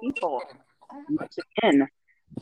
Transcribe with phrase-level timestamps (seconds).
[0.00, 0.42] people.
[1.08, 1.88] Once again,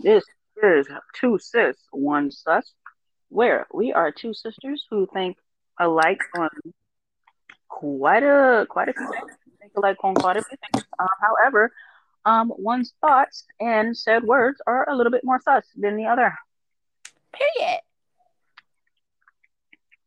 [0.02, 0.24] this
[0.62, 2.72] is Two Sis, One Sus,
[3.28, 5.36] where we are two sisters who think
[5.78, 6.50] alike on
[7.68, 9.32] quite a quite a few things.
[9.60, 10.86] Think alike on quite a few things.
[10.98, 11.72] Uh, however,
[12.24, 16.36] um, one's thoughts and said words are a little bit more sus than the other.
[17.32, 17.80] Period.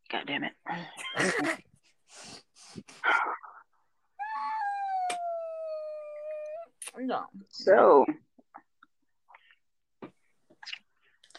[0.09, 0.53] God damn it.
[6.99, 7.25] no.
[7.49, 8.05] So,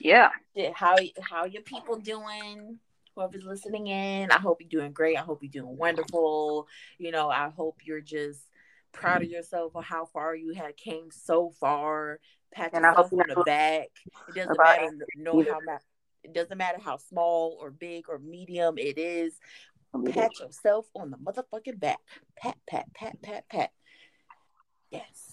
[0.01, 0.31] yeah.
[0.55, 2.79] Yeah, How how your people doing?
[3.15, 5.17] Whoever's listening in, I hope you're doing great.
[5.17, 6.67] I hope you're doing wonderful.
[6.99, 8.41] You know, I hope you're just
[8.93, 12.19] proud of yourself for how far you had came so far.
[12.53, 13.89] Pat And yourself on the back.
[14.29, 15.79] It doesn't matter know how ma-
[16.25, 19.39] it doesn't matter how small or big or medium it is.
[20.11, 21.99] Pat yourself on the motherfucking back.
[22.37, 23.71] Pat, pat, pat, pat, pat.
[24.91, 25.24] Yes.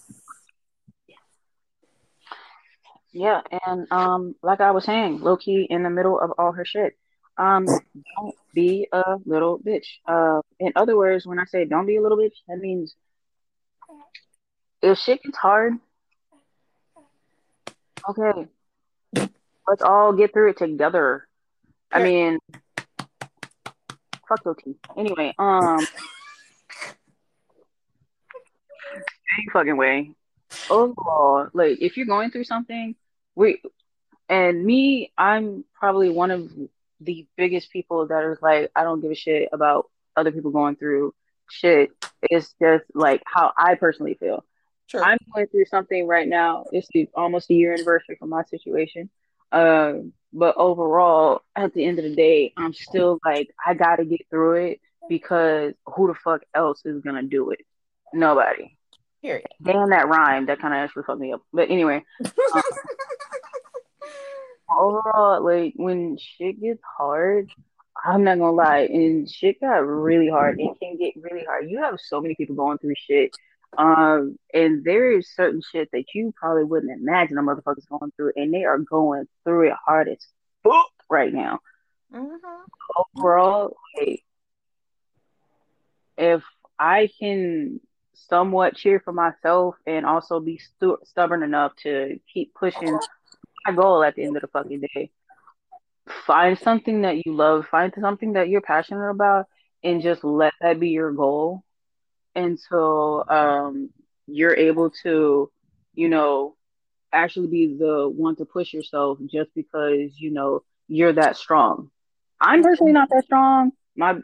[3.12, 6.64] Yeah, and um, like I was saying, low key in the middle of all her
[6.64, 6.96] shit.
[7.36, 9.86] Um, don't be a little bitch.
[10.06, 12.94] Uh, in other words, when I say don't be a little bitch, that means
[14.80, 15.74] if shit gets hard,
[18.08, 18.48] okay,
[19.68, 21.26] let's all get through it together.
[21.90, 22.38] I mean,
[24.26, 24.74] fuck low key.
[24.96, 25.86] Anyway, um,
[29.38, 30.12] any fucking way.
[30.68, 32.94] Overall, like if you're going through something,
[33.34, 33.62] we
[34.28, 36.50] and me, I'm probably one of
[37.00, 40.76] the biggest people that is like, I don't give a shit about other people going
[40.76, 41.14] through
[41.50, 41.90] shit.
[42.22, 44.44] It's just like how I personally feel.
[44.86, 45.02] Sure.
[45.02, 46.64] I'm going through something right now.
[46.72, 49.10] It's the, almost a year anniversary for my situation.
[49.50, 54.26] Um, but overall, at the end of the day, I'm still like, I gotta get
[54.30, 57.60] through it because who the fuck else is gonna do it?
[58.14, 58.78] Nobody.
[59.22, 59.48] Period.
[59.62, 60.46] Damn, that rhyme.
[60.46, 61.42] That kind of actually fucked me up.
[61.52, 62.04] But anyway,
[62.54, 62.62] um,
[64.68, 67.50] overall, like when shit gets hard,
[68.04, 70.58] I'm not gonna lie, and shit got really hard.
[70.58, 71.70] It can get really hard.
[71.70, 73.30] You have so many people going through shit.
[73.78, 78.32] Um, and there is certain shit that you probably wouldn't imagine a motherfucker's going through,
[78.36, 80.18] and they are going through it hard as
[80.62, 81.60] fuck right now.
[82.12, 82.38] Mhm.
[83.16, 84.24] Overall, like,
[86.18, 86.42] if
[86.78, 87.80] I can
[88.14, 92.98] somewhat cheer for myself and also be stu- stubborn enough to keep pushing
[93.66, 95.10] my goal at the end of the fucking day,
[96.26, 99.46] find something that you love, find something that you're passionate about,
[99.84, 101.62] and just let that be your goal
[102.34, 103.90] until um,
[104.26, 105.50] you're able to,
[105.94, 106.56] you know,
[107.12, 111.90] actually be the one to push yourself just because you know you're that strong.
[112.40, 113.72] I'm personally not that strong.
[113.96, 114.18] My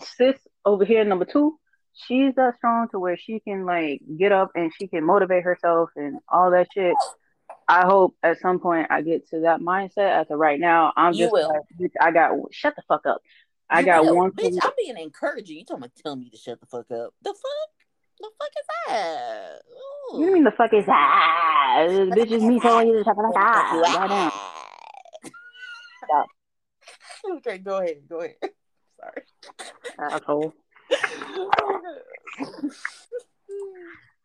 [0.00, 1.58] sis over here, number two,
[1.94, 5.90] she's that strong to where she can like get up and she can motivate herself
[5.96, 6.94] and all that shit.
[7.68, 10.20] I hope at some point I get to that mindset.
[10.20, 13.22] As of right now, I'm You just like, I got shut the fuck up.
[13.70, 14.16] I You got will.
[14.16, 14.58] one bitch.
[14.62, 15.58] I'm being encouraging.
[15.58, 17.14] You talking about tell me to shut the fuck up?
[17.22, 17.70] The fuck?
[18.20, 19.58] The fuck is that?
[20.14, 21.86] Do you mean the fuck is that?
[22.10, 23.72] Bitch is me telling you to shut the fuck up.
[23.72, 24.30] What the fuck Goddamn.
[25.24, 25.30] you
[26.04, 26.26] Stop.
[27.36, 28.02] Okay, go ahead.
[28.08, 28.34] Go ahead.
[29.00, 29.22] Sorry.
[30.12, 30.52] Asshole.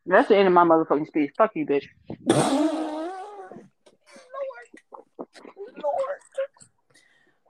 [0.05, 1.31] That's the end of my motherfucking speech.
[1.37, 1.85] Fuck you, bitch.
[2.25, 3.11] Lord.
[5.83, 6.19] Lord.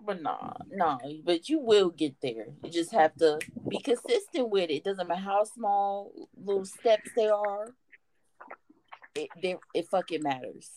[0.03, 2.47] But nah, nah, but you will get there.
[2.63, 4.83] You just have to be consistent with it.
[4.83, 7.73] Doesn't matter how small little steps they are.
[9.15, 10.71] It it fucking matters.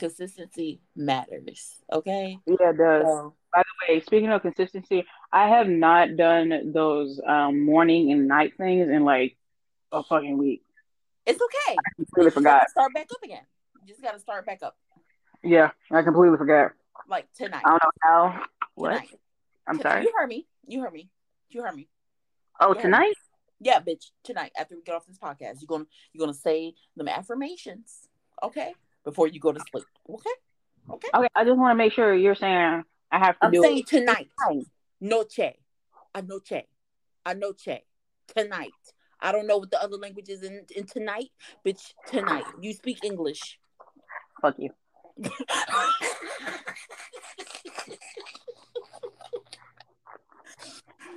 [0.00, 1.76] Consistency matters.
[1.92, 2.38] Okay.
[2.46, 3.04] Yeah, it does.
[3.06, 8.26] So, By the way, speaking of consistency, I have not done those um, morning and
[8.26, 9.36] night things in like
[9.92, 10.62] a fucking week.
[11.26, 11.76] it's okay.
[11.78, 12.70] I completely You forgot.
[12.70, 13.42] Start back up again.
[13.82, 14.76] You just gotta start back up.
[15.42, 16.72] Yeah, I completely forgot.
[17.08, 17.62] Like tonight.
[17.64, 18.42] I don't know how.
[18.74, 18.90] What?
[18.94, 19.08] Tonight.
[19.66, 19.90] I'm Tonight.
[19.92, 20.02] sorry.
[20.04, 20.46] You heard me.
[20.66, 21.08] You heard me.
[21.50, 21.88] You heard me.
[22.60, 22.82] Oh, Yeah.
[22.82, 23.14] tonight?
[23.62, 24.10] Yeah, bitch.
[24.24, 28.08] Tonight, after we get off this podcast, you're gonna you're gonna say them affirmations,
[28.42, 28.74] okay?
[29.04, 30.30] Before you go to sleep, okay?
[30.90, 31.08] Okay.
[31.14, 33.78] Okay, I just want to make sure you're saying I have to I'm do saying
[33.78, 34.28] it tonight.
[34.48, 34.66] tonight.
[35.00, 35.54] Noche,
[36.14, 36.64] anoche,
[37.24, 37.80] anoche,
[38.36, 38.72] tonight.
[39.20, 41.30] I don't know what the other language is in, in tonight,
[41.66, 41.94] bitch.
[42.06, 43.58] Tonight, you speak English.
[44.42, 44.70] Fuck you.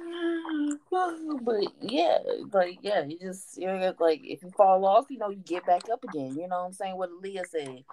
[1.43, 2.17] but yeah,
[2.51, 5.65] like yeah, you just you're just like if you fall off, you know, you get
[5.65, 6.35] back up again.
[6.35, 6.97] You know what I'm saying?
[6.97, 7.83] What Leah said.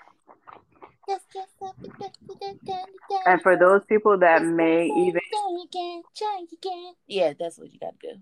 [3.26, 5.20] And for those people that may even,
[7.06, 8.20] Yeah, that's what you gotta do.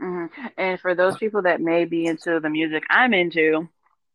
[0.00, 0.30] Mhm.
[0.58, 3.68] and for those people that may be into the music I'm into,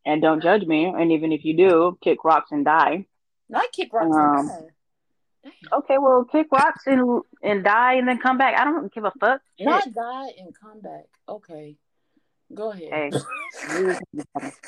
[0.06, 0.86] and don't judge me.
[0.86, 3.08] And even if you do, kick rocks and die.
[3.50, 4.74] Not kick rocks Um, and die.
[5.74, 8.60] Okay, well, kick rocks and and die and then come back.
[8.60, 9.42] I don't give a fuck.
[9.58, 9.66] Shit.
[9.68, 11.06] Not die and come back.
[11.28, 11.76] Okay.
[12.54, 12.90] Go ahead.
[12.92, 13.12] Hey.
[13.74, 13.98] anyway,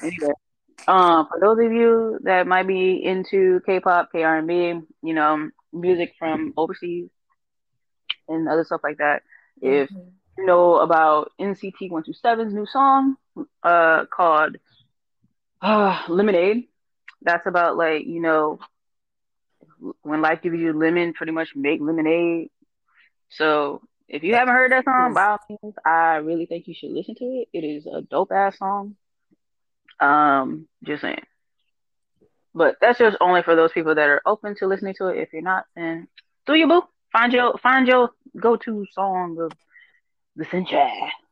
[0.88, 4.54] um, for those of you that might be into K-pop, K-R&B,
[5.04, 7.10] you know, music from overseas
[8.28, 9.24] and other stuff like that,
[9.62, 10.12] if Mhm.
[10.38, 13.18] you know about NCT 127's new song,
[13.64, 14.58] uh, called
[15.62, 16.68] uh, Lemonade,
[17.22, 18.60] that's about like you know
[20.02, 22.50] when life gives you lemon, pretty much make lemonade.
[23.30, 26.92] So if you haven't heard that song, by all means, I really think you should
[26.92, 27.48] listen to it.
[27.54, 28.96] It is a dope ass song.
[30.00, 31.24] Um, just saying.
[32.56, 35.18] But that's just only for those people that are open to listening to it.
[35.18, 36.08] If you're not, then
[36.46, 36.84] do your boo.
[37.12, 39.52] Find your find your go to song of
[40.36, 40.90] the century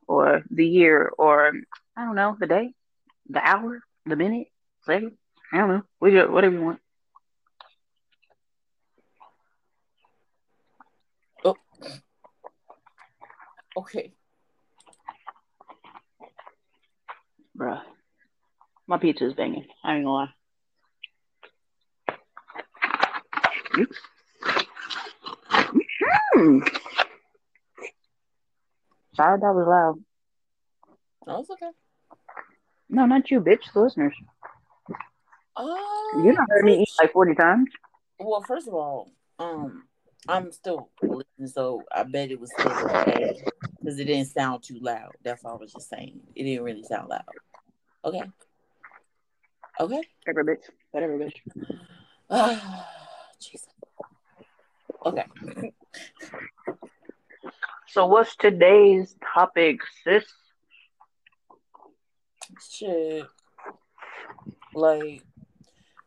[0.08, 1.54] or the year or
[1.96, 2.74] I don't know the day,
[3.30, 4.48] the hour, the minute,
[4.86, 5.18] second.
[5.52, 5.84] I don't know.
[6.00, 6.80] Whatever whatever you want.
[13.78, 14.12] Okay.
[17.58, 17.82] Bruh.
[18.88, 19.66] My pizza is banging.
[19.84, 20.34] I ain't gonna lie.
[23.80, 23.98] Oops.
[26.34, 26.60] Hmm.
[29.16, 30.04] Sorry that was loud.
[31.28, 31.70] No, it's okay.
[32.90, 33.72] No, not you, bitch.
[33.74, 34.14] The listeners.
[35.56, 35.64] Uh,
[36.18, 37.70] You done heard me eat like 40 times.
[38.20, 39.84] Well, first of all, um,
[40.28, 43.42] I'm still listening, so I bet it was still okay
[43.80, 45.16] because it didn't sound too loud.
[45.24, 46.20] That's all I was just saying.
[46.36, 47.24] It didn't really sound loud.
[48.06, 48.24] Okay.
[49.80, 50.02] Okay.
[50.26, 50.70] Whatever, bitch.
[50.92, 51.34] Whatever, bitch.
[52.30, 52.88] Ah,
[53.40, 53.68] Jesus.
[55.06, 55.26] Okay.
[57.88, 60.24] So, what's today's topic, sis?
[62.72, 63.26] Shit.
[64.76, 65.24] Like,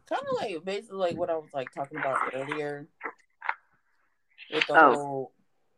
[0.08, 2.86] kind of like basically like what I was like talking about earlier
[4.54, 4.94] with the Oh.
[4.94, 5.32] whole.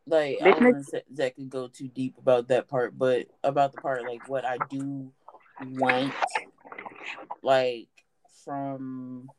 [0.05, 0.89] Like, I Business?
[0.91, 4.57] don't exactly go too deep about that part, but about the part like what I
[4.57, 5.11] do
[5.59, 6.13] want,
[7.41, 7.89] like
[8.45, 9.29] from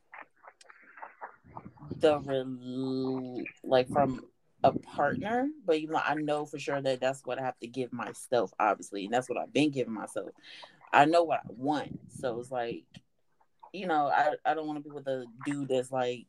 [2.01, 4.27] the rel- like from
[4.63, 7.67] a partner, but even though I know for sure that that's what I have to
[7.67, 10.31] give myself, obviously, and that's what I've been giving myself.
[10.93, 12.85] I know what I want, so it's like,
[13.73, 16.27] you know, I I don't want to be with a dude that's like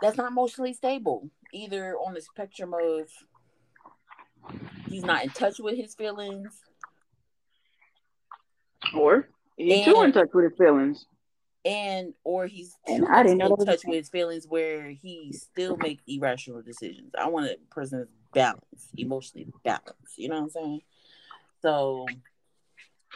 [0.00, 3.08] that's not emotionally stable, either on the spectrum of
[4.88, 6.60] he's not in touch with his feelings,
[8.94, 11.06] Or you too in touch with his feelings.
[11.64, 15.32] and or he's And too I didn't know in touch with his feelings where he
[15.32, 17.12] still make irrational decisions.
[17.18, 20.18] I want a person that's balanced, emotionally balanced.
[20.18, 20.80] You know what I'm saying?
[21.62, 22.06] So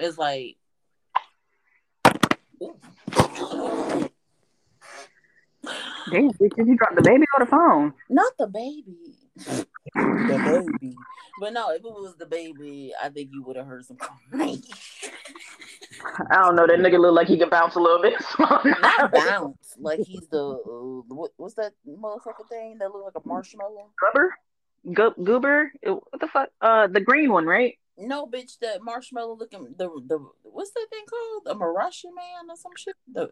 [0.01, 0.57] it's like
[2.63, 2.77] Ooh.
[6.11, 7.95] Damn, bitch, did you drop the baby on the phone?
[8.09, 9.15] not the baby.
[9.95, 10.97] The baby.
[11.41, 14.63] But no, if it was the baby, I think you would have heard some crying.
[16.31, 16.67] I don't know.
[16.67, 18.15] That nigga look like he can bounce a little bit.
[18.39, 19.75] Not bounce.
[19.79, 23.91] Like he's the uh, what, what's that motherfucker thing that look like a marshmallow?
[24.01, 24.35] Goober?
[24.93, 25.73] Go- goober?
[25.83, 26.49] What the fuck?
[26.61, 27.79] Uh, the green one, right?
[27.97, 31.57] No, bitch, that marshmallow looking the the what's that thing called?
[31.57, 32.95] A Marasha man or some shit?
[33.13, 33.31] The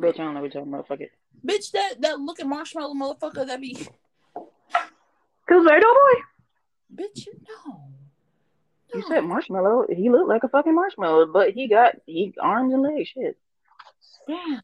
[0.00, 0.88] Bitch, I don't know what you're talking about.
[0.88, 1.12] Fuck it.
[1.44, 3.74] bitch that that looking marshmallow motherfucker that be
[5.48, 5.74] Cause boy.
[6.94, 7.32] bitch, you
[7.66, 7.80] know.
[8.94, 9.86] You said marshmallow.
[9.94, 13.08] He looked like a fucking marshmallow, but he got he arms and legs.
[13.08, 13.36] Shit.
[14.26, 14.60] Damn.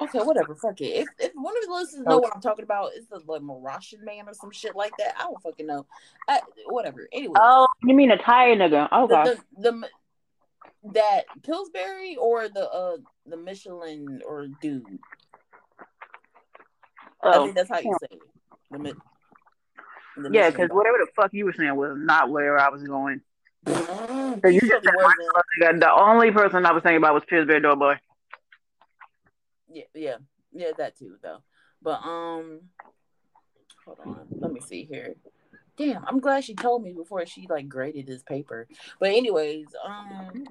[0.00, 0.54] Okay, whatever.
[0.54, 0.84] Fuck it.
[0.84, 4.02] If if one of the listeners know what I'm talking about, it's the like Marashan
[4.04, 5.14] man or some shit like that.
[5.18, 5.86] I don't fucking know.
[6.28, 7.08] I, whatever.
[7.12, 8.88] Anyway, Oh, you mean a Thai nigga?
[8.90, 9.34] Oh, okay.
[9.56, 9.88] the, the the
[10.92, 14.98] that Pillsbury or the uh the Michelin or dude.
[17.22, 18.22] I oh, think that's how you say it.
[18.70, 18.94] The, Mi-
[20.16, 23.20] the yeah, because whatever the fuck you were saying was not where I was going.
[23.66, 24.84] Mm, So you just
[25.60, 27.94] said The only person I was thinking about was Pillsbury Doughboy.
[29.70, 30.16] Yeah, yeah,
[30.52, 31.38] yeah, that too though.
[31.80, 32.62] But um,
[33.84, 35.14] hold on, let me see here.
[35.82, 38.68] Damn, I'm glad she told me before she like graded this paper.
[39.00, 40.44] But anyways, um,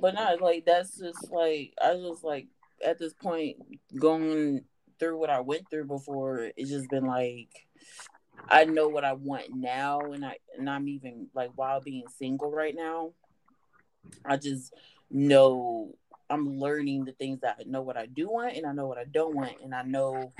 [0.00, 2.46] but not like that's just like I just like
[2.84, 3.58] at this point
[3.98, 4.64] going
[4.98, 6.50] through what I went through before.
[6.56, 7.50] It's just been like
[8.48, 12.50] I know what I want now, and I and I'm even like while being single
[12.50, 13.12] right now.
[14.24, 14.72] I just
[15.10, 15.94] know
[16.32, 18.98] I'm learning the things that I know what I do want and I know what
[18.98, 20.32] I don't want and I know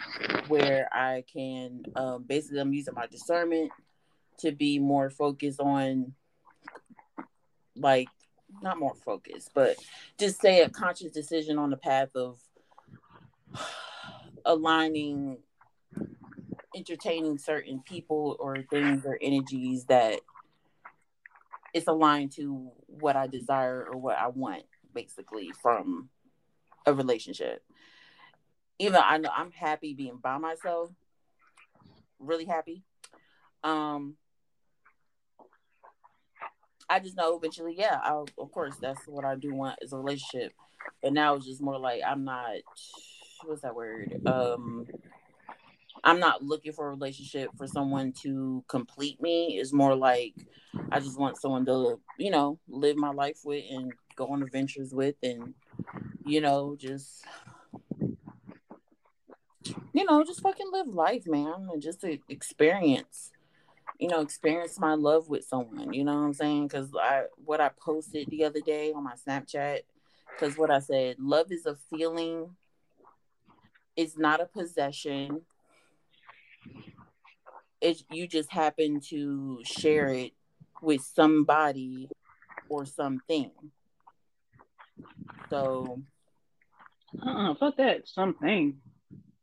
[0.48, 3.70] where I can um basically I'm using my discernment
[4.38, 6.14] to be more focused on
[7.76, 8.08] like
[8.62, 9.76] not more focused, but
[10.18, 12.38] just say a conscious decision on the path of
[14.44, 15.38] aligning
[16.74, 20.20] entertaining certain people or things or energies that
[21.74, 26.08] it's aligned to what I desire or what I want basically from
[26.86, 27.62] a relationship.
[28.78, 30.90] Even though I know I'm happy being by myself,
[32.18, 32.82] really happy.
[33.62, 34.16] Um
[36.92, 39.96] I just know eventually, yeah, I'll, of course, that's what I do want is a
[39.96, 40.52] relationship.
[41.02, 42.56] But now it's just more like I'm not.
[43.44, 44.20] What's that word?
[44.26, 44.86] Um,
[46.04, 49.58] I'm not looking for a relationship for someone to complete me.
[49.58, 50.34] It's more like
[50.90, 54.92] I just want someone to, you know, live my life with and go on adventures
[54.92, 55.54] with, and
[56.24, 57.24] you know, just
[59.92, 63.32] you know, just fucking live life, man, and just experience
[64.02, 65.92] you know, experience my love with someone.
[65.92, 66.66] You know what I'm saying?
[66.66, 69.82] Because I what I posted the other day on my Snapchat,
[70.34, 72.56] because what I said, love is a feeling.
[73.94, 75.42] It's not a possession.
[77.80, 80.32] It's you just happen to share it
[80.80, 82.08] with somebody
[82.68, 83.52] or something.
[85.50, 86.02] So,
[87.24, 88.80] uh, fuck that something.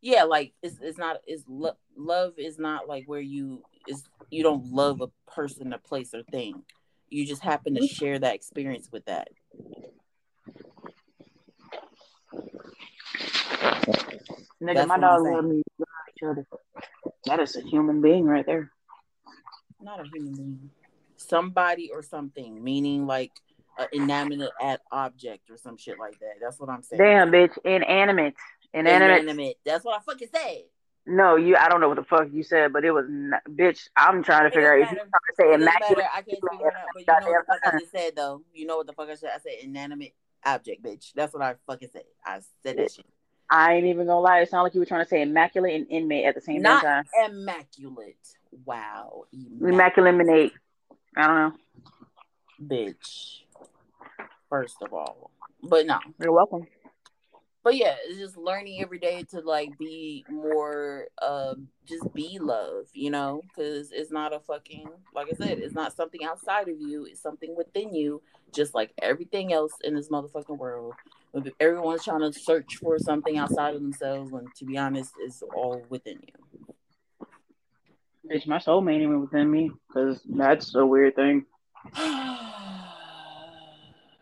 [0.01, 4.44] Yeah, like it's it's not it's lo- love is not like where you is you
[4.44, 6.63] don't love a person, a place, or thing.
[7.10, 9.29] You just happen to share that experience with that.
[14.62, 15.63] Nigga, That's my dog love me.
[16.15, 16.46] Each other.
[17.25, 18.72] That is a human being right there.
[19.82, 20.70] Not a human being.
[21.18, 23.32] Somebody or something, meaning like
[23.80, 24.52] an inanimate
[24.92, 26.34] object or some shit like that.
[26.42, 27.02] That's what I'm saying.
[27.02, 28.36] Damn, bitch, inanimate.
[28.74, 29.24] Inanimate.
[29.24, 29.58] Inanimate.
[29.66, 30.64] That's what I fucking said.
[31.06, 31.56] No, you.
[31.56, 33.88] I don't know what the fuck you said, but it was not, bitch.
[33.96, 36.06] I'm trying to figure out if you trying to say immaculate.
[36.14, 38.44] I can't figure out, but you know what the fuck I just said though.
[38.54, 39.32] You know what the fuck I said?
[39.34, 40.14] I said inanimate
[40.46, 41.12] object, bitch.
[41.16, 42.04] That's what I fucking said.
[42.24, 43.06] I said that shit.
[43.50, 44.42] I ain't even gonna lie.
[44.42, 46.84] It sounded like you were trying to say immaculate and inmate at the same Not
[46.84, 47.06] time.
[47.26, 48.18] immaculate.
[48.66, 49.24] Wow.
[49.34, 50.14] Immaculate.
[50.14, 50.52] immaculate.
[51.18, 52.76] I don't know.
[52.76, 53.40] Bitch.
[54.50, 55.32] First of all,
[55.63, 56.00] but no.
[56.20, 56.68] You're welcome
[57.63, 62.86] but yeah, it's just learning every day to like be more, uh, just be love,
[62.94, 66.79] you know, because it's not a fucking, like I said, it's not something outside of
[66.79, 68.22] you, it's something within you,
[68.53, 70.94] just like everything else in this motherfucking world.
[71.60, 75.84] Everyone's trying to search for something outside of themselves, when to be honest, it's all
[75.89, 76.75] within you.
[78.32, 81.46] Bitch, my soul ain't even within me, because that's a weird thing.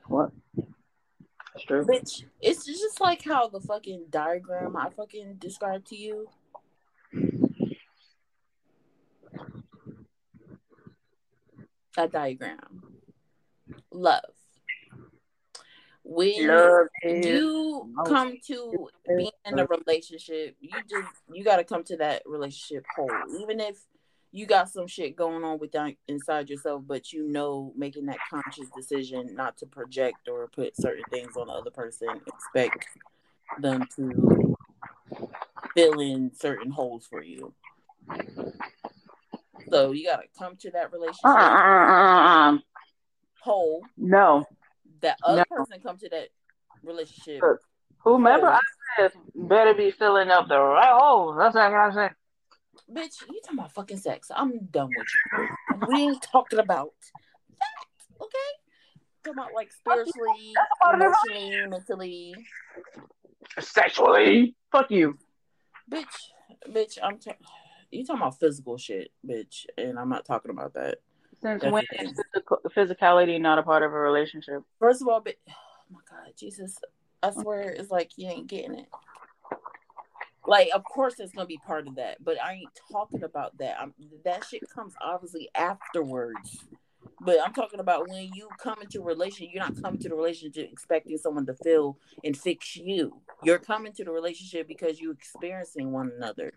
[0.07, 0.31] what?
[1.65, 1.85] true.
[1.85, 6.27] Bitch, it's just like how the fucking diagram I fucking described to you.
[11.97, 12.83] A diagram.
[13.91, 14.21] Love.
[16.03, 18.87] When Love you come to
[19.17, 23.09] being in a relationship, you just you gotta come to that relationship whole.
[23.41, 23.77] Even if
[24.31, 28.17] you got some shit going on with that inside yourself, but you know, making that
[28.29, 32.85] conscious decision not to project or put certain things on the other person, expect
[33.59, 34.55] them to
[35.73, 37.53] fill in certain holes for you.
[39.69, 42.57] So you gotta come to that relationship uh, uh, uh,
[43.41, 43.83] whole.
[43.97, 44.45] No,
[45.01, 45.57] that other no.
[45.57, 46.29] person come to that
[46.83, 47.41] relationship.
[47.99, 48.59] Whomever I
[48.97, 51.35] said better be filling up the right holes.
[51.37, 52.09] That's what I'm saying
[52.91, 54.31] bitch, you talking about fucking sex.
[54.33, 55.47] I'm done with you.
[55.87, 56.93] we ain't talking about
[57.59, 58.37] that, okay?
[59.23, 60.53] Talking about like spiritually,
[60.93, 62.35] emotionally, mentally,
[63.59, 64.55] sexually.
[64.71, 65.17] Fuck you,
[65.91, 66.31] bitch.
[66.69, 67.19] Bitch, I'm.
[67.19, 67.33] Ta-
[67.91, 70.97] you talking about physical shit, bitch, and I'm not talking about that.
[71.41, 72.19] Since That's when is
[72.75, 74.63] physicality not a part of a relationship?
[74.79, 75.53] First of all, but oh
[75.91, 76.77] my god, Jesus,
[77.21, 78.87] I swear, it's like you ain't getting it.
[80.47, 83.77] Like, of course, it's gonna be part of that, but I ain't talking about that.
[83.79, 86.63] I'm, that shit comes obviously afterwards.
[87.19, 90.15] But I'm talking about when you come into a relationship, you're not coming to the
[90.15, 93.21] relationship expecting someone to fill and fix you.
[93.43, 96.53] You're coming to the relationship because you're experiencing one another.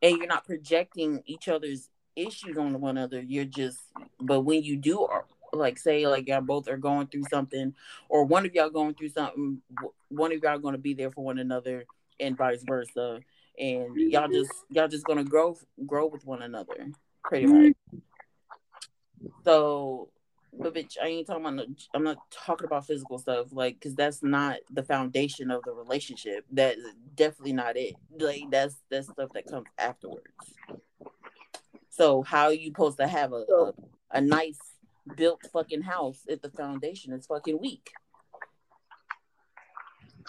[0.00, 3.20] And you're not projecting each other's issues on one another.
[3.20, 3.78] You're just,
[4.20, 5.20] but when you do, uh,
[5.52, 7.74] like, say, like, y'all both are going through something,
[8.08, 9.60] or one of y'all going through something,
[10.08, 11.84] one of y'all going to be there for one another
[12.22, 13.20] and vice versa.
[13.58, 16.90] And y'all just y'all just gonna grow grow with one another,
[17.22, 17.66] pretty mm-hmm.
[17.66, 18.02] much.
[19.44, 20.08] So,
[20.52, 21.66] but bitch, I ain't talking about.
[21.94, 26.44] I'm not talking about physical stuff, like, cause that's not the foundation of the relationship.
[26.50, 26.80] That's
[27.14, 27.94] definitely not it.
[28.18, 30.24] Like, that's that's stuff that comes afterwards.
[31.90, 33.72] So, how you supposed to have a, a,
[34.12, 34.58] a nice
[35.16, 37.92] built fucking house if the foundation is fucking weak?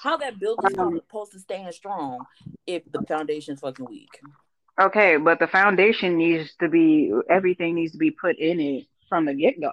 [0.03, 2.25] How that building's Um, supposed to stand strong
[2.67, 4.19] if the foundation's fucking weak?
[4.79, 9.24] Okay, but the foundation needs to be everything needs to be put in it from
[9.25, 9.72] the get go.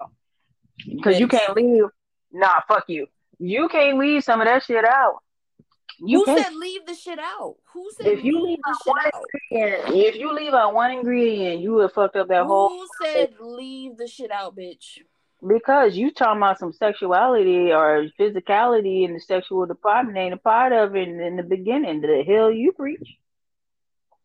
[0.86, 1.84] Because you can't leave.
[2.30, 3.08] Nah, fuck you.
[3.40, 5.16] You can't leave some of that shit out.
[5.98, 6.44] You Who can't.
[6.46, 7.56] said leave the shit out?
[7.72, 9.24] Who said If you leave the shit out?
[9.90, 12.68] if you leave out one ingredient, you would fucked up that whole.
[12.68, 15.00] Who said leave the shit out, bitch?
[15.46, 20.72] Because you talking about some sexuality or physicality in the sexual department ain't a part
[20.72, 22.00] of it in the beginning.
[22.02, 23.16] The hell you preach.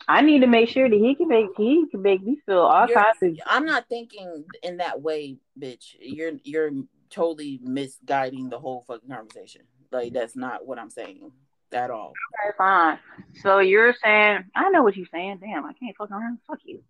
[0.07, 2.88] I need to make sure that he can make he can make me feel all
[2.88, 5.95] You're- kinds of I'm not thinking in that way, bitch.
[6.00, 6.72] You're you're
[7.10, 9.62] totally misguiding the whole fucking conversation.
[9.91, 11.31] Like that's not what I'm saying
[11.72, 12.13] at all.
[12.48, 13.00] Okay, fine.
[13.41, 15.39] So you're saying I know what you're saying.
[15.41, 16.39] Damn, I can't fuck around.
[16.48, 16.84] Fuck you.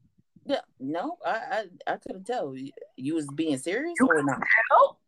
[0.45, 2.55] Yeah, no, I I, I couldn't tell.
[2.95, 4.39] You was being serious or not?
[4.69, 4.99] Hell?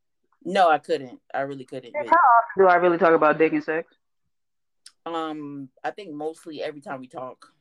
[0.44, 1.20] No, I couldn't.
[1.34, 1.94] I really couldn't.
[1.96, 3.94] How often do I really talk about dick and sex?
[5.06, 7.52] Um, I think mostly every time we talk.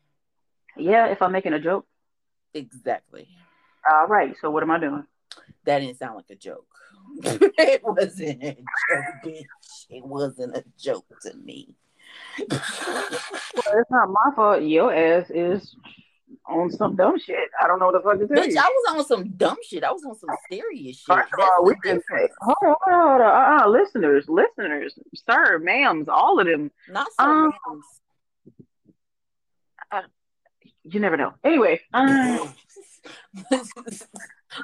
[0.76, 1.86] Yeah, if I'm making a joke.
[2.54, 3.28] Exactly.
[3.90, 4.34] All right.
[4.40, 5.04] So what am I doing?
[5.64, 6.66] That didn't sound like a joke.
[7.22, 9.86] it wasn't a joke, bitch.
[9.90, 11.74] It wasn't a joke to me.
[13.56, 14.62] Well, it's not my fault.
[14.62, 15.74] Your ass is
[16.48, 17.50] on some dumb shit.
[17.60, 18.58] I don't know what the fuck to tell Bitch, you.
[18.60, 19.82] I was on some dumb shit.
[19.84, 21.06] I was on some serious shit.
[21.06, 22.32] First of That's all, we can difference.
[22.40, 23.60] hold on, hold on, hold on.
[23.62, 24.98] Uh-uh, listeners, listeners,
[25.28, 26.70] sir, ma'ams, all of them.
[26.88, 27.80] Not so Um, ma'ams.
[30.88, 31.32] You never know.
[31.42, 32.54] Anyway, um,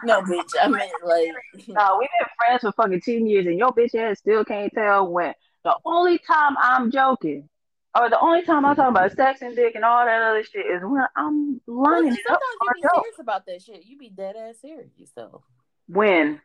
[0.04, 0.50] no, bitch.
[0.60, 1.28] I mean, like
[1.68, 5.08] no, we've been friends for fucking ten years, and your bitch ass still can't tell
[5.08, 5.34] when.
[5.64, 7.48] The only time I'm joking,
[7.94, 10.66] or the only time I talk about sex and dick and all that other shit,
[10.66, 13.84] is when I'm well, lining see, it up sometimes you be serious about that shit.
[13.84, 15.42] You be dead ass serious though.
[15.88, 16.40] When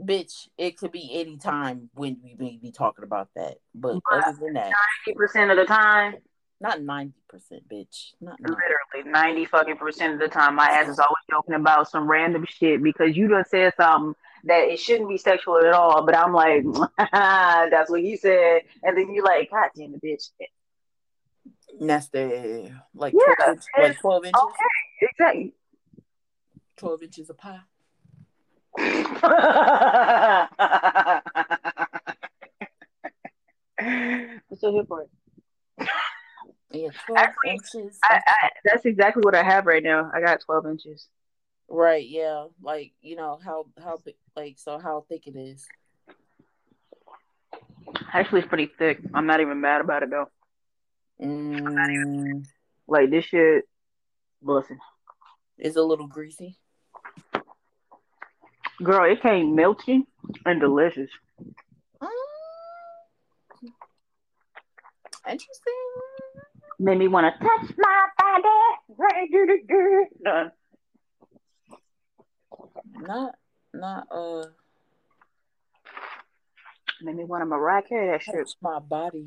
[0.00, 3.58] Bitch, it could be any time when we may be talking about that.
[3.74, 4.72] But other than that,
[5.06, 6.16] ninety percent of the time,
[6.60, 8.12] not ninety percent, bitch.
[8.20, 8.56] Not 90.
[8.56, 12.44] literally ninety fucking percent of the time, my ass is always joking about some random
[12.48, 16.04] shit because you done said something that it shouldn't be sexual at all.
[16.04, 16.64] But I'm like,
[17.12, 20.30] that's what he said, and then you're like, God damn it, bitch.
[21.80, 25.54] The like Yeah, 12 inch, like twelve inches, Okay, exactly.
[26.76, 27.60] twelve inches of pie.
[33.78, 35.88] I'm still here for it.
[36.72, 37.98] Yeah, twelve Actually, inches.
[38.04, 40.10] I, I, that's exactly what I have right now.
[40.12, 41.08] I got 12 inches.
[41.68, 42.46] right, yeah.
[42.62, 45.66] Like, you know, how how big like so how thick it is.
[48.12, 48.98] Actually, it's pretty thick.
[49.12, 50.28] I'm not even mad about it though.
[51.22, 52.44] Mm,
[52.88, 53.64] Like this shit,
[54.42, 54.78] listen,
[55.58, 56.56] it's a little greasy.
[58.82, 60.00] girl, it came melty
[60.44, 61.10] and delicious.
[62.02, 62.08] Mm.
[65.26, 65.74] Interesting.
[66.80, 69.62] Made me want to touch my body.
[70.24, 70.52] Done.
[73.00, 73.34] Not
[73.72, 74.44] not uh
[77.02, 78.34] Made me want to Mariah Carey that shit.
[78.34, 79.24] touch my body.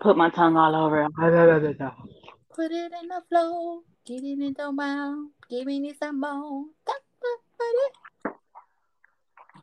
[0.00, 1.12] Put my tongue all over it.
[1.14, 3.80] Put it in the flow.
[4.04, 5.28] Get it in the mouth.
[5.48, 6.64] Give me some more.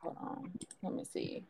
[0.01, 0.51] Hold on.
[0.81, 1.43] Let me see.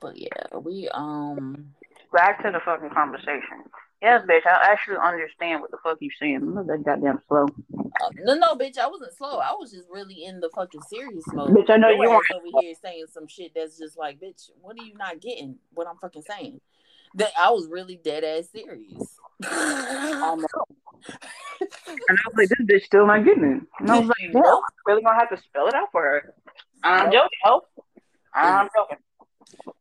[0.00, 1.72] But yeah, we um
[2.12, 3.64] Back to the fucking conversation.
[4.02, 6.36] Yes, bitch, I actually understand what the fuck you're saying.
[6.36, 7.46] I'm not that goddamn slow.
[7.76, 9.38] uh, no no bitch, I wasn't slow.
[9.38, 11.52] I was just really in the fucking serious mode.
[11.52, 12.36] Bitch, I know you ass are.
[12.36, 15.56] over here saying some shit that's just like, bitch, what are you not getting?
[15.72, 16.60] What I'm fucking saying.
[17.14, 19.16] That I was really dead ass serious.
[19.42, 20.46] Know.
[21.60, 23.62] And I was like, this bitch still not getting it.
[23.78, 24.62] And I was like, no, Nope.
[24.66, 26.34] I'm really gonna have to spell it out for her.
[26.82, 27.28] I'm Nope.
[27.44, 27.68] joking.
[28.34, 28.96] I'm joking.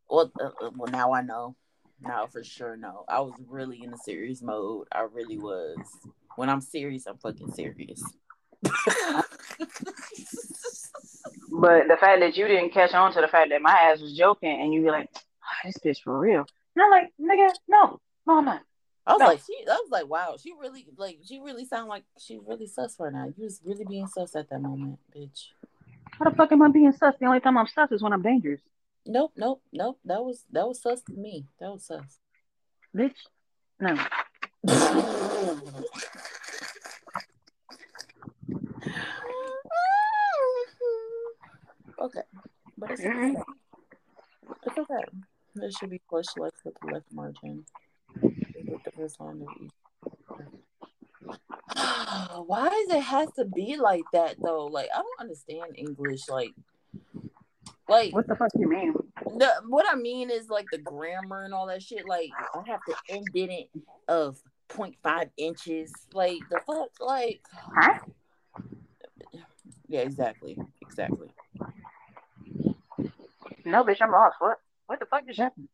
[0.10, 1.56] Well, uh, uh, well, now I know.
[2.02, 3.06] Now for sure, no.
[3.08, 4.88] I was really in a serious mode.
[4.92, 5.78] I really was.
[6.36, 8.04] When I'm serious, I'm fucking serious.
[11.52, 14.16] But the fact that you didn't catch on to the fact that my ass was
[14.18, 16.46] joking and you be like, oh, this bitch for real.
[16.76, 18.62] And I'm like, nigga, no, no, I'm not.
[19.06, 19.26] I was No.
[19.28, 19.56] like, she.
[19.68, 23.12] I was like, wow, she really, like, she really sound like she really sus right
[23.12, 23.26] now.
[23.36, 25.48] You was really being sus at that moment, bitch.
[26.20, 27.16] How the fuck am I being sus?
[27.20, 28.62] The only time I'm sus is when I'm dangerous.
[29.06, 30.00] Nope, nope, nope.
[30.06, 31.48] That was that was sus to me.
[31.60, 32.20] That was sus.
[32.96, 33.16] Bitch.
[33.80, 33.98] No.
[42.00, 42.22] okay,
[42.78, 43.36] but it's okay.
[44.66, 45.04] It's okay.
[45.56, 47.66] There should be flush left with the left margin.
[48.22, 49.72] With the first line of each.
[52.46, 54.66] Why does it has to be like that though?
[54.68, 56.28] Like I don't understand English.
[56.30, 56.52] Like,
[57.88, 58.94] like What the fuck you mean?
[59.38, 62.06] the what I mean is like the grammar and all that shit.
[62.08, 63.70] Like I have to indent it
[64.08, 65.94] of 0.5 inches.
[66.14, 68.00] Like the fuck, like Huh?
[69.88, 71.28] yeah, exactly, exactly.
[73.66, 74.38] No, bitch, I'm lost.
[74.40, 74.58] What?
[74.92, 75.70] What the fuck just happened?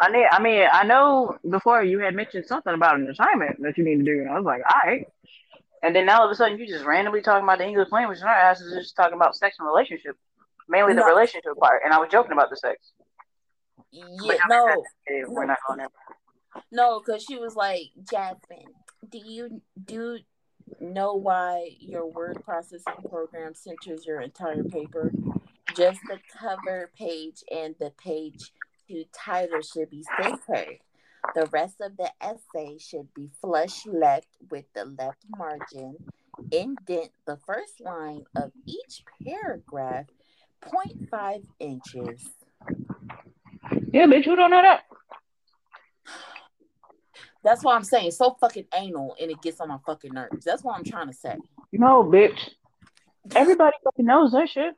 [0.00, 3.78] I need, I mean, I know before you had mentioned something about an assignment that
[3.78, 5.06] you need to do, and I was like, all right.
[5.84, 8.18] And then now all of a sudden you just randomly talking about the English language,
[8.18, 10.16] and our ass is just talking about sex and relationship,
[10.68, 11.06] mainly the No.
[11.06, 11.82] relationship part.
[11.84, 12.92] And I was joking about the sex.
[13.92, 14.82] yeah, no,
[15.28, 15.88] we're not going there.
[16.72, 18.74] no, because she was like, Jasmine,
[19.08, 20.18] do you do
[20.80, 25.12] know why your word processing program centers your entire paper?
[25.76, 28.52] Just the cover page and the page
[28.88, 30.78] two title should be centered.
[31.34, 35.96] The rest of the essay should be flush left with the left margin.
[36.50, 40.06] Indent the first line of each paragraph
[40.64, 42.30] 0.5 inches.
[43.92, 44.84] Yeah, bitch, who don't know that?
[47.46, 48.10] That's what I'm saying.
[48.10, 50.44] So fucking anal and it gets on my fucking nerves.
[50.44, 51.36] That's what I'm trying to say.
[51.70, 52.36] No, bitch.
[53.36, 54.74] Everybody fucking knows that shit.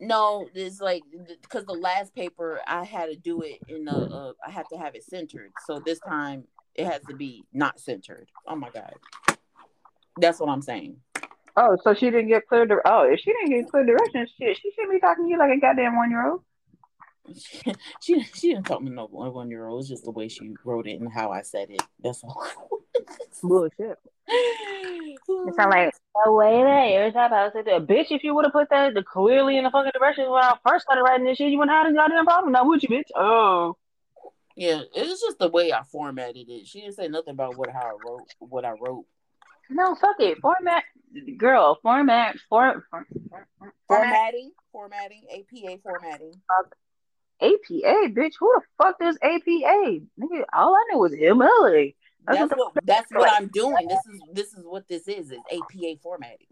[0.00, 1.04] No, it's like
[1.40, 4.76] because the last paper I had to do it in a, uh, I had to
[4.76, 5.52] have it centered.
[5.66, 8.26] So this time it has to be not centered.
[8.48, 8.94] Oh my god,
[10.16, 10.96] that's what I'm saying.
[11.56, 12.66] Oh, so she didn't get clear.
[12.66, 15.38] Di- oh, if she didn't get clear directions, shit, she shouldn't be talking to you
[15.38, 16.42] like a goddamn one year old.
[17.36, 17.62] She,
[18.00, 19.80] she she didn't talk me no one year old.
[19.80, 21.82] It's just the way she wrote it and how I said it.
[22.02, 22.46] That's all.
[23.42, 23.98] Bullshit.
[25.26, 25.92] It sound like
[26.24, 28.06] no way that every time I said that bitch.
[28.10, 30.84] If you would have put that the clearly in the fucking directions when I first
[30.84, 32.52] started writing this shit, you wouldn't have had a goddamn problem.
[32.52, 33.10] Now would you, bitch?
[33.14, 33.76] Oh,
[34.56, 36.66] yeah, it's just the way I formatted it.
[36.66, 39.06] She didn't say nothing about what how I wrote what I wrote.
[39.70, 40.38] no, fuck it.
[40.40, 40.84] Format,
[41.36, 41.78] girl.
[41.82, 42.36] Format.
[42.48, 43.74] For, for, for, format.
[43.88, 46.34] Formatting, formatting, APA formatting.
[47.40, 48.34] APA, bitch.
[48.38, 50.00] Who the fuck does APA?
[50.20, 51.94] Nigga, all I knew was MLA.
[52.26, 53.86] That's That's what what that's what I'm doing.
[53.88, 55.30] This is this is what this is.
[55.30, 56.46] Is APA formatting.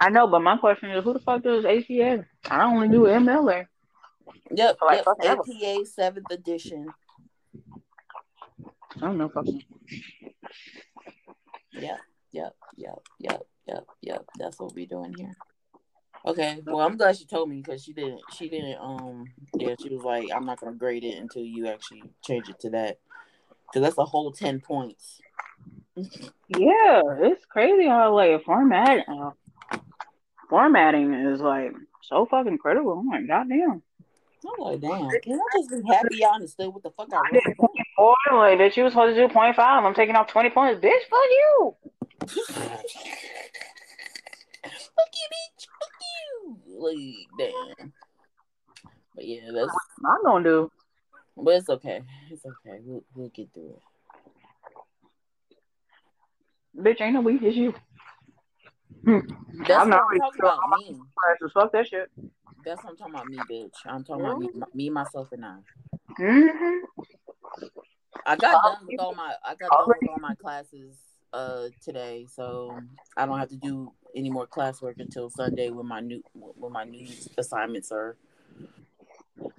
[0.00, 2.24] I know, but my question is, who the fuck does APA?
[2.50, 3.66] I only knew MLA.
[4.50, 5.38] Yep, Like yep.
[5.38, 6.92] APA seventh edition.
[8.96, 9.62] I don't know fucking.
[11.72, 11.98] Yep,
[12.32, 14.24] yep, yep, yep, yep, yep.
[14.38, 15.36] That's what we're doing here.
[16.26, 18.22] Okay, well, I'm glad she told me because she didn't.
[18.32, 18.78] She didn't.
[18.80, 19.26] Um,
[19.58, 22.70] yeah, she was like, "I'm not gonna grade it until you actually change it to
[22.70, 22.98] that."
[23.48, 25.20] Because that's a whole ten points.
[26.48, 29.30] Yeah, it's crazy how like format uh,
[30.50, 32.98] formatting is like so fucking critical.
[32.98, 33.82] I'm like, goddamn.
[34.46, 35.10] I'm like, damn.
[35.22, 37.56] Can I just be happy I understood what the fuck I did
[37.96, 39.84] four, like that you was supposed to do point five.
[39.84, 41.02] I'm taking off twenty points, bitch.
[41.10, 41.74] Fuck you.
[42.26, 42.82] fuck
[45.14, 45.55] you, bitch.
[47.38, 47.92] Damn.
[49.14, 49.72] But yeah, that's.
[50.04, 50.70] I'm gonna do.
[51.36, 52.02] But it's okay.
[52.30, 52.78] It's okay.
[52.82, 53.82] We'll we'll get through it.
[56.78, 57.74] Bitch, ain't no weak, it's you.
[59.04, 60.58] That's I'm not I'm talking about.
[60.78, 61.00] Me.
[61.22, 61.52] classes.
[61.54, 62.10] Fuck that shit.
[62.64, 63.28] That's what I'm talking about.
[63.28, 63.72] Me, bitch.
[63.86, 65.56] I'm talking about me, me, myself, and I.
[66.20, 66.76] Mm-hmm.
[68.26, 69.34] I got done with all my.
[69.44, 70.96] I got done with all my classes
[71.32, 72.78] uh today, so
[73.16, 76.84] I don't have to do any more classwork until Sunday when my new when my
[76.84, 77.06] new
[77.38, 78.16] assignments are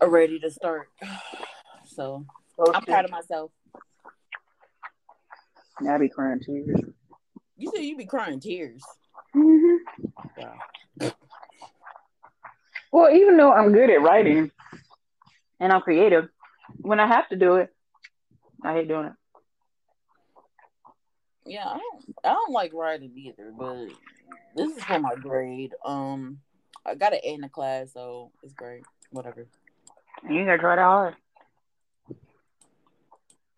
[0.02, 0.90] are ready to start.
[1.90, 2.26] So
[2.76, 3.50] I'm proud of myself.
[5.82, 6.80] Yeah, I be crying tears.
[7.56, 8.84] You said you'd be crying tears.
[9.36, 10.06] Mm-hmm.
[10.38, 11.12] Wow.
[12.92, 14.52] Well, even though I'm good at writing
[15.60, 16.30] and I'm creative,
[16.78, 17.74] when I have to do it,
[18.64, 19.14] I hate doing it.
[21.46, 23.88] Yeah, I don't, I don't like writing either, but
[24.56, 25.74] this is for my grade.
[25.86, 26.40] Um,
[26.86, 28.84] I got an A in the class, so it's great.
[29.12, 29.48] Whatever.
[30.30, 31.16] You ain't gotta try that hard.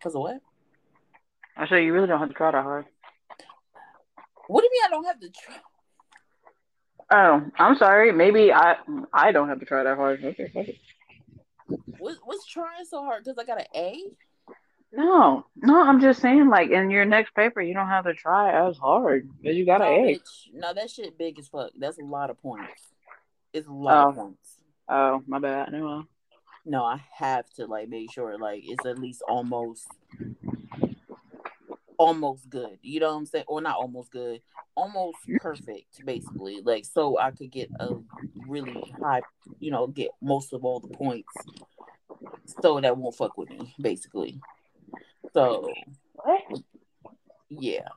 [0.02, 0.40] Cause of what?
[1.56, 2.86] I say you really don't have to try that hard.
[4.48, 5.56] What do you mean I don't have to try?
[7.12, 8.12] Oh, I'm sorry.
[8.12, 8.76] Maybe I
[9.12, 10.24] I don't have to try that hard.
[10.24, 10.78] Okay.
[11.98, 13.24] What, what's trying so hard?
[13.24, 14.00] Cause I got an A.
[14.92, 18.68] No, no, I'm just saying, like in your next paper, you don't have to try
[18.68, 20.14] as hard because you got no, an A.
[20.16, 20.48] bitch.
[20.52, 21.70] No, that shit big as fuck.
[21.78, 22.88] That's a lot of points.
[23.52, 24.22] It's a lot of Oh.
[24.22, 24.56] points.
[24.88, 25.70] Oh, my bad.
[25.72, 26.04] No,
[26.64, 29.86] No, I have to like make sure like it's at least almost
[31.96, 32.78] almost good.
[32.82, 33.44] You know what I'm saying?
[33.46, 34.40] Or not almost good.
[34.74, 36.60] Almost perfect, basically.
[36.62, 37.94] Like so I could get a
[38.48, 39.20] really high,
[39.60, 41.32] you know, get most of all the points,
[42.62, 44.40] so that won't fuck with me, basically.
[45.32, 45.72] So,
[46.14, 46.40] What?
[47.48, 47.88] yeah,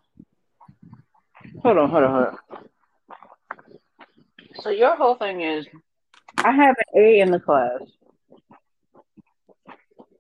[1.62, 2.68] Hold on, hold on, hold on.
[4.62, 5.66] So your whole thing is,
[6.38, 7.80] I have an A in the class,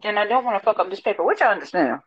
[0.03, 1.99] and I don't want to fuck up this paper, which I understand.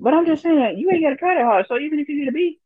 [0.00, 1.66] But I'm just saying, you ain't got to try that hard.
[1.68, 2.58] So even if you get a B,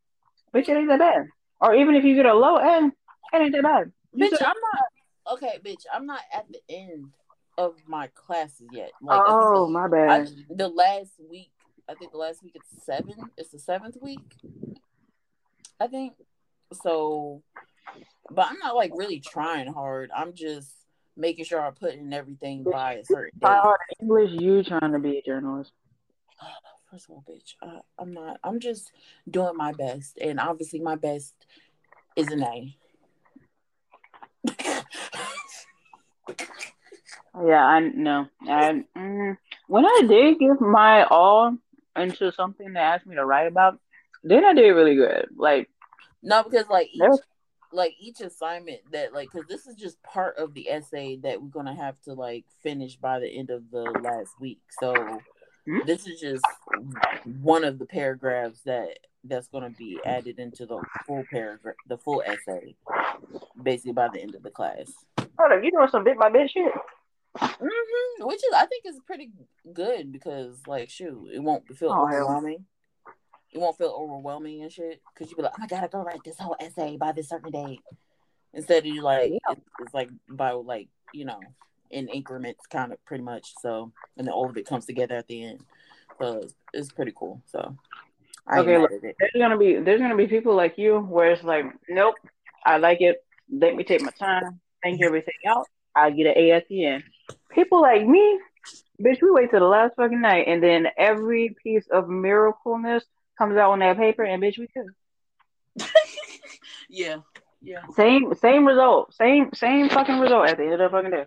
[0.55, 1.29] bitch, it ain't that bad.
[1.61, 2.93] Or even if you get a low A, it
[3.41, 3.93] ain't that bad.
[4.15, 4.57] You bitch, said- I'm
[5.27, 5.85] not okay, bitch.
[5.93, 7.13] I'm not at the end
[7.59, 8.93] of my classes yet.
[9.03, 10.35] Like, oh the- my I, bad.
[10.51, 11.51] the last week,
[11.89, 13.31] I think the last week it's seven.
[13.37, 14.35] It's the seventh week.
[15.81, 16.15] I think
[16.83, 17.43] so,
[18.31, 20.11] but I'm not like really trying hard.
[20.15, 20.71] I'm just
[21.17, 23.49] making sure I put in everything by a certain date.
[23.49, 24.31] hard English.
[24.33, 25.73] You trying to be a journalist?
[26.91, 28.39] First of all, bitch, I, I'm not.
[28.45, 28.93] I'm just
[29.31, 31.35] doing my best, and obviously, my best
[32.17, 32.77] is an A.
[37.47, 38.27] Yeah, I know.
[38.43, 39.37] I mm,
[39.69, 41.57] when I did give my all
[42.01, 43.79] into something they asked me to write about,
[44.25, 45.29] then I did really good.
[45.37, 45.69] Like
[46.23, 47.21] no, because like each,
[47.73, 51.49] like each assignment that like because this is just part of the essay that we're
[51.49, 54.61] gonna have to like finish by the end of the last week.
[54.81, 55.21] So
[55.67, 55.81] Hmm?
[55.85, 56.45] this is just
[57.43, 62.23] one of the paragraphs that that's gonna be added into the full paragraph, the full
[62.25, 62.75] essay,
[63.63, 64.91] basically by the end of the class.
[65.39, 66.73] hold up, you doing some bit by bit shit.
[67.41, 69.31] Hmm Which is, I think, is pretty
[69.73, 72.23] good because, like, shoot, it won't feel Oh, hell.
[72.23, 72.65] overwhelming.
[73.53, 76.23] It won't feel overwhelming and shit because you be like, oh I gotta go write
[76.23, 77.83] this whole essay by this certain date.
[78.53, 79.39] Instead of you like, Yeah.
[79.53, 81.41] it's, it's like by like you know,
[81.91, 83.55] in increments, kind of pretty much.
[83.59, 85.65] So, and then all of it comes together at the end.
[86.19, 87.43] So it's, it's pretty cool.
[87.47, 87.75] So
[88.47, 88.91] I Okay, look.
[88.91, 89.17] it.
[89.19, 92.17] There's gonna be there's gonna be people like you where it's like, nope,
[92.67, 93.25] I like it.
[93.51, 95.67] Let me take my time, think everything out.
[95.99, 97.05] I get an A at the end.
[97.51, 98.41] People like me,
[99.03, 103.03] bitch, we wait till the last fucking night, and then every piece of miracleness
[103.37, 105.87] comes out on that paper, and bitch, we could.
[106.91, 107.19] Yeah,
[107.61, 107.83] yeah.
[107.95, 111.25] Same same result, same same fucking result at the end of the fucking day.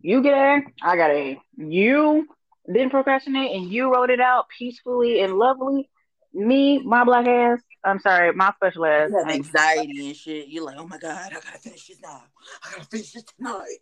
[0.00, 1.42] You get an A, I got an A.
[1.56, 2.28] You
[2.72, 5.88] didn't procrastinate, and you wrote it out peacefully and lovely.
[6.36, 7.60] Me, my black ass.
[7.82, 9.10] I'm sorry, my special ass.
[9.10, 10.48] You have anxiety and shit.
[10.48, 12.22] You're like, oh my god, I gotta finish this now.
[12.62, 13.78] I gotta finish this tonight.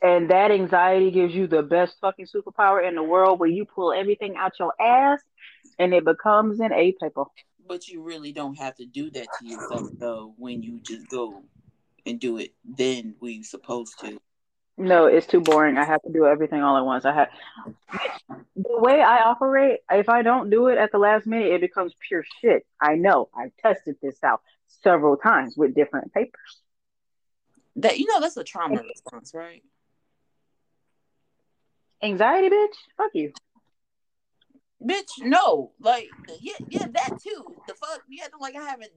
[0.00, 3.92] And that anxiety gives you the best fucking superpower in the world where you pull
[3.92, 5.20] everything out your ass
[5.78, 7.24] and it becomes an A paper.
[7.68, 11.42] But you really don't have to do that to yourself though when you just go
[12.06, 14.18] and do it then we supposed to.
[14.78, 15.76] No, it's too boring.
[15.76, 17.04] I have to do everything all at once.
[17.04, 17.28] I have
[18.56, 21.94] the way I operate, if I don't do it at the last minute, it becomes
[22.08, 22.66] pure shit.
[22.80, 23.28] I know.
[23.36, 24.40] I've tested this out
[24.82, 26.60] several times with different papers.
[27.76, 29.62] That you know that's a trauma response, right?
[32.02, 32.74] Anxiety, bitch?
[32.96, 33.32] Fuck you.
[34.84, 35.72] Bitch, no.
[35.80, 36.08] Like
[36.40, 37.44] yeah, yeah, that too.
[37.68, 38.90] The fuck yeah, like I haven't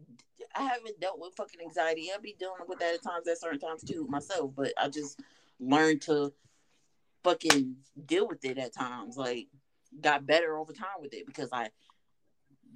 [0.55, 2.09] I haven't dealt with fucking anxiety.
[2.13, 5.19] I'll be dealing with that at times at certain times too myself, but I just
[5.59, 6.33] learned to
[7.23, 9.17] fucking deal with it at times.
[9.17, 9.47] Like
[10.01, 11.69] got better over time with it because I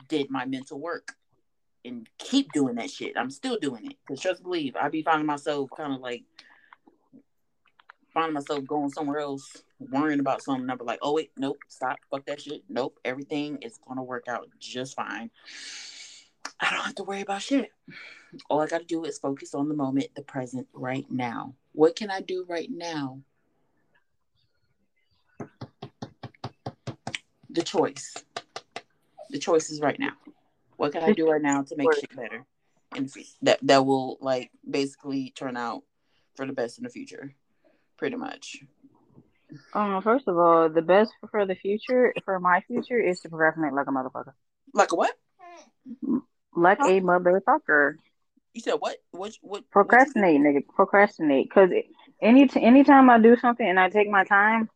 [0.08, 1.14] did my mental work
[1.86, 3.18] and keep doing that shit.
[3.18, 3.98] I'm still doing it.
[4.08, 6.24] Cause trust believe I be finding myself kind of like
[8.14, 10.70] finding myself going somewhere else, worrying about something.
[10.70, 12.64] I'm like, oh wait, nope, stop, fuck that shit.
[12.70, 15.30] Nope, everything is gonna work out just fine.
[16.60, 17.72] I don't have to worry about shit.
[18.50, 21.56] All I gotta do is focus on the moment, the present, right now.
[21.74, 23.22] What can I do right now?
[27.50, 28.14] The choice.
[29.30, 30.14] The choice is right now.
[30.78, 32.46] What can I do right now to make shit better?
[32.96, 35.84] And that that will like basically turn out
[36.36, 37.34] for the best in the future.
[37.98, 38.64] Pretty much.
[39.74, 43.74] Um, first of all, the best for the future, for my future, is to procrastinate
[43.74, 44.34] like a motherfucker.
[44.74, 45.14] Like a what?
[46.56, 47.96] Like a motherfucker.
[48.54, 48.98] You said what?
[49.12, 49.34] What?
[49.42, 49.70] What?
[49.70, 50.66] Procrastinate, nigga.
[50.76, 51.48] Procrastinate.
[51.50, 51.70] Because
[52.22, 54.70] any t- anytime I do something and I take my time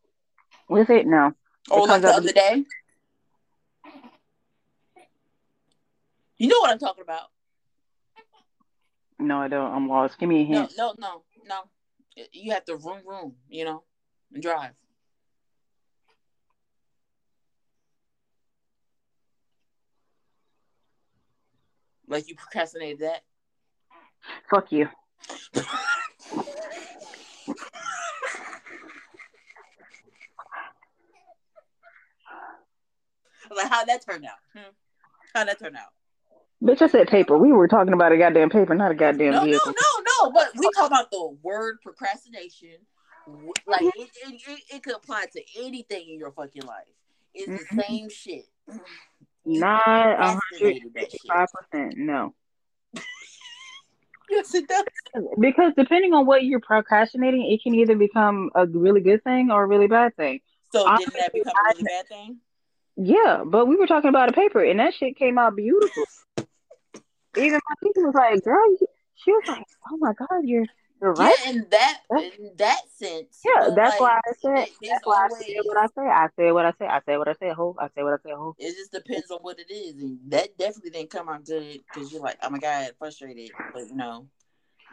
[0.68, 1.32] with it, no.
[1.70, 2.64] Oh, It like the other day.
[6.38, 7.28] You know what I'm talking about?
[9.18, 9.72] No, I don't.
[9.72, 10.18] I'm lost.
[10.18, 10.72] Give me a No, hint.
[10.76, 11.60] no, no, no.
[12.32, 13.36] You have to room, room.
[13.48, 13.82] You know,
[14.32, 14.72] and drive.
[22.08, 23.22] Like you procrastinated that.
[24.50, 24.88] Fuck you.
[33.54, 34.38] Like, how'd that turn out?
[34.54, 34.70] Hmm?
[35.34, 35.88] How'd that turn out?
[36.62, 37.36] Bitch, I said paper.
[37.36, 39.66] We were talking about a goddamn paper, not a goddamn No, no, vehicle.
[39.66, 39.80] no, no.
[40.24, 42.76] No, but we talk about the word procrastination.
[43.66, 46.84] Like it, it, it, it could apply to anything in your fucking life.
[47.34, 47.76] It's Mm-hmm.
[47.76, 48.46] the same shit.
[49.46, 51.20] Not a hundred procrastinated that shit.
[51.28, 51.96] five percent.
[51.98, 52.34] No,
[54.30, 54.84] Yes, it does.
[55.38, 59.64] because depending on what you're procrastinating, it can either become a really good thing or
[59.64, 60.40] a really bad thing.
[60.72, 62.38] So didn't that become a really bad thing?
[62.96, 66.04] Yeah, but we were talking about a paper, and that shit came out beautiful.
[67.36, 70.66] Even my teacher was like, "Girl," you- she was like, "Oh my god, you're
[71.04, 73.40] you're right." Yeah, in that in that sense.
[73.44, 74.68] Yeah, that's like, why I said.
[74.82, 76.08] That's why I said what I say.
[76.08, 76.86] I said what I say.
[76.86, 77.52] I said what I said.
[77.52, 77.76] Ho.
[77.78, 78.32] I said what I said.
[78.34, 78.56] Ho.
[78.58, 82.12] It just depends on what it is, and that definitely didn't come out good because
[82.12, 83.50] you're like, oh my god, frustrated.
[83.72, 84.26] But you know,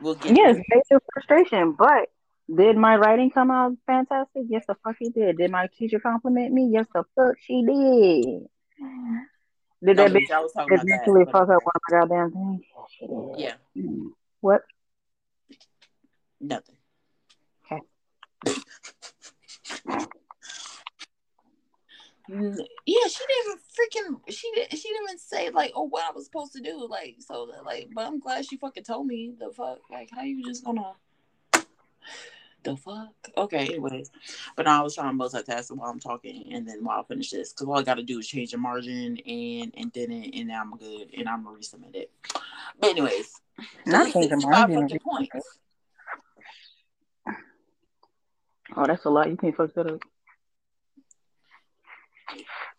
[0.01, 1.73] we'll get Yes, major frustration.
[1.77, 2.09] But
[2.53, 4.43] did my writing come out fantastic?
[4.49, 5.37] Yes, the fuck it did.
[5.37, 6.69] Did my teacher compliment me?
[6.73, 8.47] Yes, the fuck she did.
[9.83, 10.93] Did No, that bitch y'all was talking about that.
[10.93, 12.61] eventually fuck up one of my goddamn things?
[12.75, 13.57] Yes, she did.
[13.75, 14.09] Yeah.
[14.41, 14.61] What?
[16.41, 16.75] Nothing.
[17.65, 17.81] Okay.
[22.29, 24.21] Yeah, she didn't freaking.
[24.29, 24.71] She didn't.
[24.77, 27.89] She didn't even say like, "Oh, what I was supposed to do." Like, so like,
[27.93, 29.79] but I'm glad she fucking told me the fuck.
[29.89, 30.93] Like, how you just gonna
[32.63, 33.13] the fuck?
[33.35, 34.11] Okay, anyways,
[34.55, 37.31] but now I was trying to multitask while I'm talking, and then while I finish
[37.31, 40.35] this, because all I got to do is change the margin, and and then it,
[40.35, 42.11] and now I'm good, and I'm gonna resubmit it.
[42.79, 43.41] But anyways,
[43.85, 44.99] Not it's change the margin.
[44.99, 45.59] points.
[48.75, 49.29] Oh, that's a lot.
[49.29, 50.01] You can't fuck that up.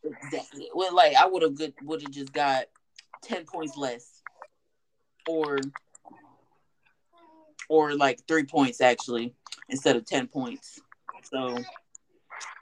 [0.05, 0.69] Exactly.
[0.75, 2.65] Well, like I would have good would have just got
[3.23, 4.23] ten points less,
[5.29, 5.59] or
[7.69, 9.35] or like three points actually
[9.69, 10.81] instead of ten points.
[11.31, 11.57] So,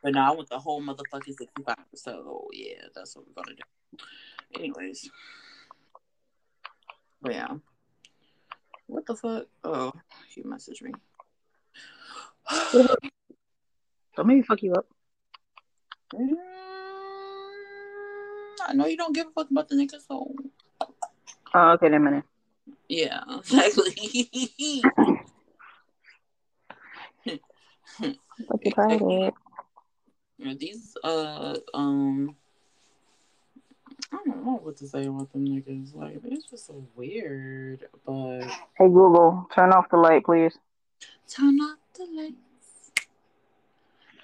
[0.03, 1.77] but now I want the whole motherfucking sixty five.
[1.95, 3.63] So yeah, that's what we're gonna do.
[4.59, 5.09] Anyways,
[7.23, 7.55] but yeah.
[8.87, 9.47] What the fuck?
[9.63, 9.93] Oh,
[10.35, 10.93] he messaged me.
[14.17, 14.87] So maybe fuck you up.
[16.15, 16.35] Mm,
[18.67, 20.35] I know you don't give a fuck about the nigga, so
[21.53, 22.25] Oh, okay, then minute.
[22.89, 23.93] yeah, exactly.
[28.49, 29.33] Fuck you.
[30.39, 32.35] Yeah, these uh um
[34.13, 35.95] I don't know what to say about them niggas.
[35.95, 37.89] Like it's just so weird.
[38.07, 38.45] But
[38.79, 40.57] Hey Google, turn off the light, please.
[41.29, 42.37] turn off the lights.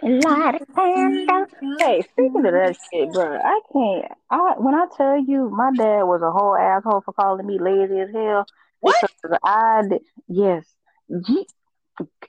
[0.03, 1.47] Light a candle.
[1.81, 4.13] Hey, speaking of that shit, bro, I can't.
[4.31, 8.01] I when I tell you, my dad was a whole asshole for calling me lazy
[8.01, 8.47] as hell.
[8.81, 8.97] What?
[9.43, 10.65] I did, yes.
[11.09, 11.47] Ye-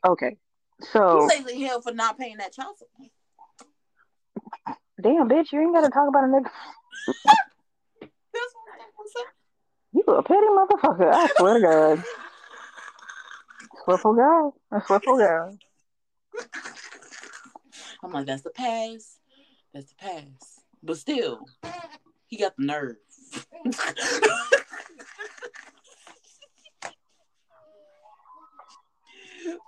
[0.08, 0.38] Okay,
[0.80, 3.10] so lazy hell for not paying that child support.
[5.02, 6.44] damn bitch, you ain't gotta talk about a nigga.
[8.34, 9.28] That's what I'm saying.
[9.94, 11.12] You a petty motherfucker.
[11.14, 12.00] I swear to God.
[13.62, 14.52] I Swear for God.
[14.72, 15.58] I swear for God.
[18.08, 19.20] I'm like, that's the pass.
[19.74, 20.62] That's the pass.
[20.82, 21.46] But still,
[22.28, 22.96] he got the nerve.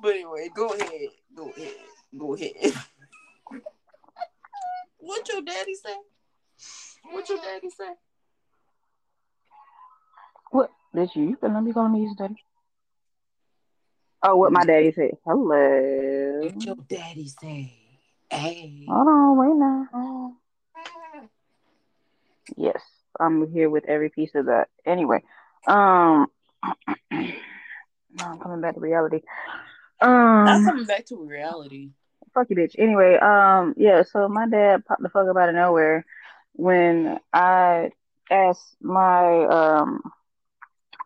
[0.01, 1.09] but anyway, go ahead.
[1.35, 1.75] Go ahead.
[2.17, 2.53] Go ahead.
[4.99, 5.97] what your daddy say?
[7.11, 7.91] What your daddy say?
[10.51, 11.23] What did you?
[11.23, 12.37] You better not be calling me his daddy.
[14.23, 15.17] Oh, what my daddy said.
[15.25, 16.39] Hello.
[16.53, 17.88] What your daddy say?
[18.31, 18.85] Hey.
[18.87, 20.33] Hold on, wait now.
[22.57, 22.81] Yes,
[23.19, 24.69] I'm here with every piece of that.
[24.85, 25.23] Anyway,
[25.67, 26.27] um,
[27.11, 29.21] I'm coming back to reality.
[30.01, 31.91] Not Um, coming back to reality.
[32.33, 32.75] fuck you, bitch.
[32.77, 34.03] Anyway, um, yeah.
[34.03, 36.05] So my dad popped the fuck up out of nowhere
[36.53, 37.91] when I
[38.31, 40.01] asked my um,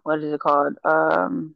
[0.03, 0.75] what is it called?
[0.83, 1.55] Um,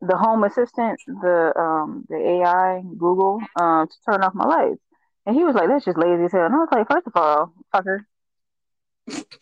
[0.00, 4.82] the home assistant, the um, the AI Google, um, to turn off my lights,
[5.26, 7.12] and he was like, "That's just lazy as hell." And I was like, first of
[7.16, 8.00] all, fucker."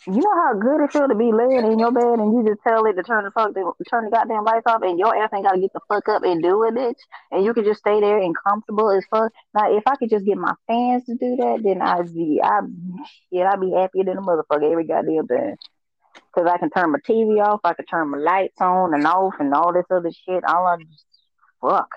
[0.06, 2.62] You know how good it feel to be laying in your bed and you just
[2.62, 3.54] tell it to turn the fuck
[3.90, 6.42] turn the goddamn lights off and your ass ain't gotta get the fuck up and
[6.42, 7.00] do it, bitch.
[7.30, 9.32] And you can just stay there and comfortable as fuck.
[9.54, 12.60] Now if I could just get my fans to do that, then I'd be I
[13.30, 15.56] yeah, I'd be happier than a motherfucker every goddamn time.
[16.34, 19.34] Cause I can turn my TV off, I can turn my lights on and off
[19.38, 20.42] and all this other shit.
[20.44, 21.04] All I just
[21.60, 21.88] fuck.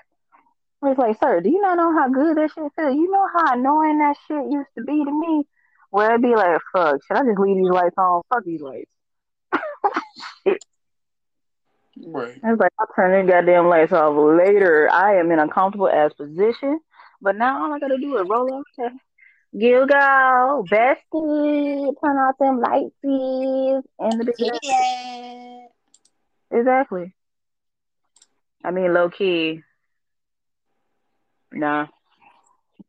[0.84, 2.90] It's like, sir, do you not know how good that shit feel?
[2.90, 5.44] You know how annoying that shit used to be to me?
[5.90, 8.22] Where I'd be like, fuck, should I just leave these lights on?
[8.32, 8.90] Fuck these lights.
[12.06, 12.38] Right.
[12.44, 14.88] I was like, I'll turn these goddamn lights off later.
[14.92, 16.78] I am in a comfortable ass position.
[17.20, 18.90] But now all I gotta do is roll up to
[19.58, 24.58] Gilgal, bestie, turn off them lights, and the bitch.
[24.62, 26.58] Yeah.
[26.58, 27.14] Exactly.
[28.64, 29.62] I mean, low key,
[31.52, 31.86] nah.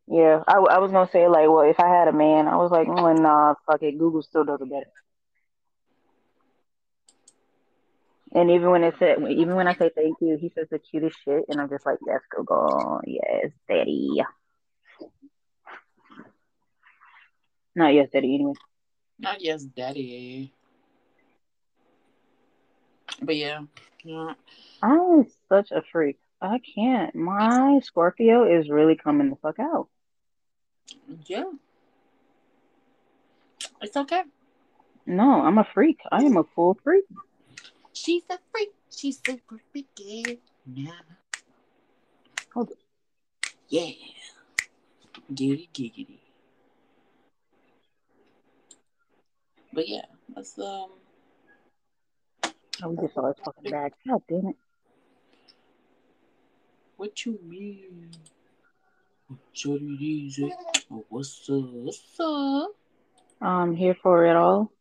[0.07, 2.71] Yeah, I, I was gonna say like, well, if I had a man, I was
[2.71, 4.91] like, mm, nah, fuck it, Google still does it better.
[8.33, 11.17] And even when it said, even when I say thank you, he says the cutest
[11.23, 14.21] shit, and I'm just like, yes, Google, yes, daddy.
[17.79, 18.35] Not yes, daddy.
[18.35, 18.53] Anyway.
[19.19, 20.51] Not yes, daddy.
[23.21, 23.61] But yeah,
[24.03, 24.33] yeah.
[24.83, 26.19] I'm such a freak.
[26.41, 27.15] I can't.
[27.15, 29.87] My Scorpio is really coming the fuck out.
[31.25, 31.51] Yeah.
[33.81, 34.23] It's okay.
[35.05, 36.01] No, I'm a freak.
[36.11, 37.05] I am a full freak.
[37.93, 38.73] She's a freak.
[38.93, 40.41] She's super freaky.
[40.65, 40.91] Yeah.
[42.53, 42.77] Hold it.
[43.69, 43.91] Yeah.
[45.33, 46.28] Giggity giggity.
[49.71, 50.05] But yeah,
[50.35, 50.89] that's um.
[52.81, 53.93] Oh, we just his fucking bag.
[54.07, 54.55] God damn it.
[56.97, 58.11] What you mean?
[59.53, 60.51] Shorty easy.
[60.91, 61.63] Oh, what's up?
[61.71, 62.71] What's up?
[63.41, 64.71] I'm here for it all.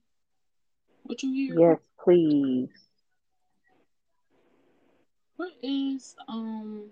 [1.02, 1.70] What you hear?
[1.70, 2.68] Yes, please.
[5.36, 6.90] What is um?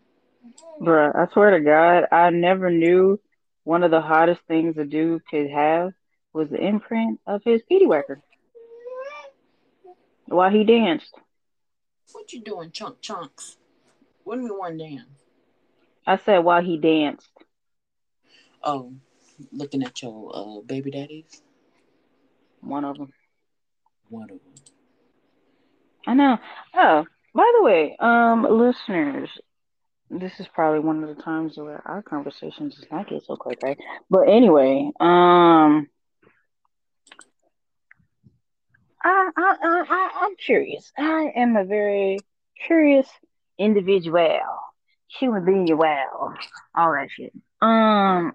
[0.81, 3.21] Bruh, I swear to God, I never knew
[3.65, 5.93] one of the hottest things a dude could have
[6.37, 8.21] was the imprint of his petey whacker
[10.27, 11.15] while he danced.
[12.13, 13.57] What you doing, chunk chunks?
[14.23, 15.09] What When we one dance?
[16.07, 17.31] I said while he danced.
[18.63, 18.93] Oh,
[19.51, 21.43] looking at your uh, baby daddies.
[22.61, 23.13] One of them.
[24.11, 24.55] One of them.
[26.07, 26.39] I know.
[26.75, 29.31] Oh, by the way, um, listeners,
[30.11, 33.59] this is probably one of the times where our conversations does not get so quick,
[33.63, 33.79] right?
[34.11, 35.89] But anyway, um,
[39.07, 40.93] I, I, I, I'm curious.
[40.99, 42.19] I am a very
[42.67, 43.09] curious
[43.57, 44.41] individual,
[45.07, 46.35] human being, wow,
[46.75, 47.33] all that shit.
[47.63, 48.33] Um,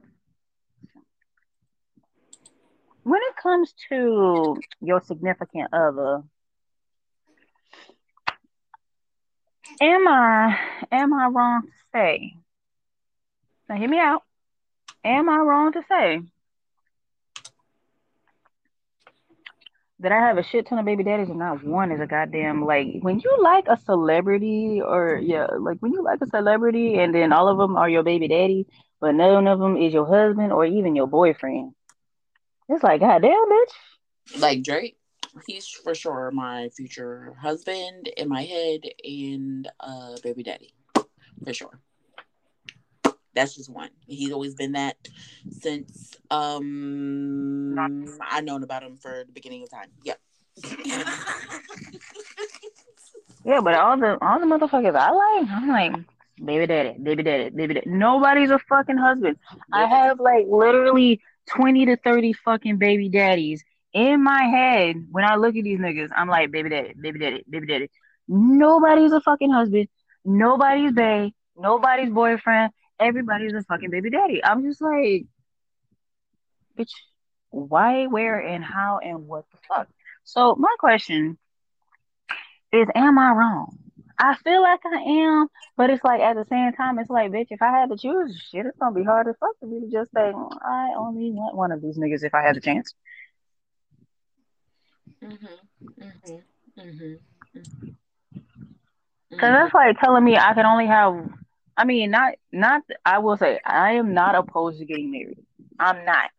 [3.04, 6.24] when it comes to your significant other,
[9.82, 10.58] am I
[10.90, 12.36] am I wrong to say?
[13.68, 14.24] Now hear me out.
[15.04, 16.22] Am I wrong to say
[20.02, 22.66] that I have a shit ton of baby daddies and not one is a goddamn
[22.66, 27.14] like when you like a celebrity or yeah like when you like a celebrity and
[27.14, 28.66] then all of them are your baby daddy
[29.02, 31.74] but none of them is your husband or even your boyfriend.
[32.70, 34.40] It's like goddamn bitch.
[34.40, 34.98] Like Drake,
[35.48, 40.74] he's for sure my future husband in my head and uh baby daddy,
[41.44, 41.80] for sure.
[43.34, 43.90] That's just one.
[44.08, 44.98] He's always been that
[45.50, 47.76] since um
[48.22, 49.90] I known about him for the beginning of time.
[50.04, 50.20] Yep.
[53.44, 55.94] Yeah, but all the all the motherfuckers I like, I'm like
[56.44, 57.90] baby daddy, baby daddy, baby daddy.
[57.90, 59.38] Nobody's a fucking husband.
[59.74, 63.64] I have like literally twenty to thirty fucking baby daddies
[63.94, 65.08] in my head.
[65.12, 67.90] When I look at these niggas, I'm like baby daddy, baby daddy, baby daddy.
[68.28, 69.88] Nobody's a fucking husband.
[70.24, 71.32] Nobody's bae.
[71.58, 72.72] Nobody's boyfriend.
[73.02, 74.44] Everybody's a fucking baby daddy.
[74.44, 75.26] I'm just like,
[76.78, 76.92] bitch,
[77.50, 79.88] why, where, and how, and what the fuck?
[80.24, 81.38] So my question
[82.72, 83.78] is, am I wrong?
[84.18, 87.48] I feel like I am, but it's like at the same time, it's like, bitch,
[87.50, 89.92] if I had to choose, shit, it's gonna be hard as fuck for me to
[89.92, 92.94] just say, I only want one of these niggas if I had the chance.
[95.24, 95.46] Mm-hmm.
[96.04, 96.80] Mm-hmm.
[96.80, 97.90] Mm-hmm.
[99.40, 101.30] Cause that's like telling me I can only have.
[101.78, 102.82] I mean, not not.
[103.06, 105.40] I will say I am not opposed to getting married.
[105.80, 106.30] I'm not.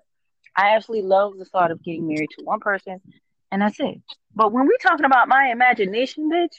[0.57, 3.01] I actually love the thought of getting married to one person,
[3.51, 4.01] and that's it.
[4.35, 6.55] But when we talking about my imagination, bitch,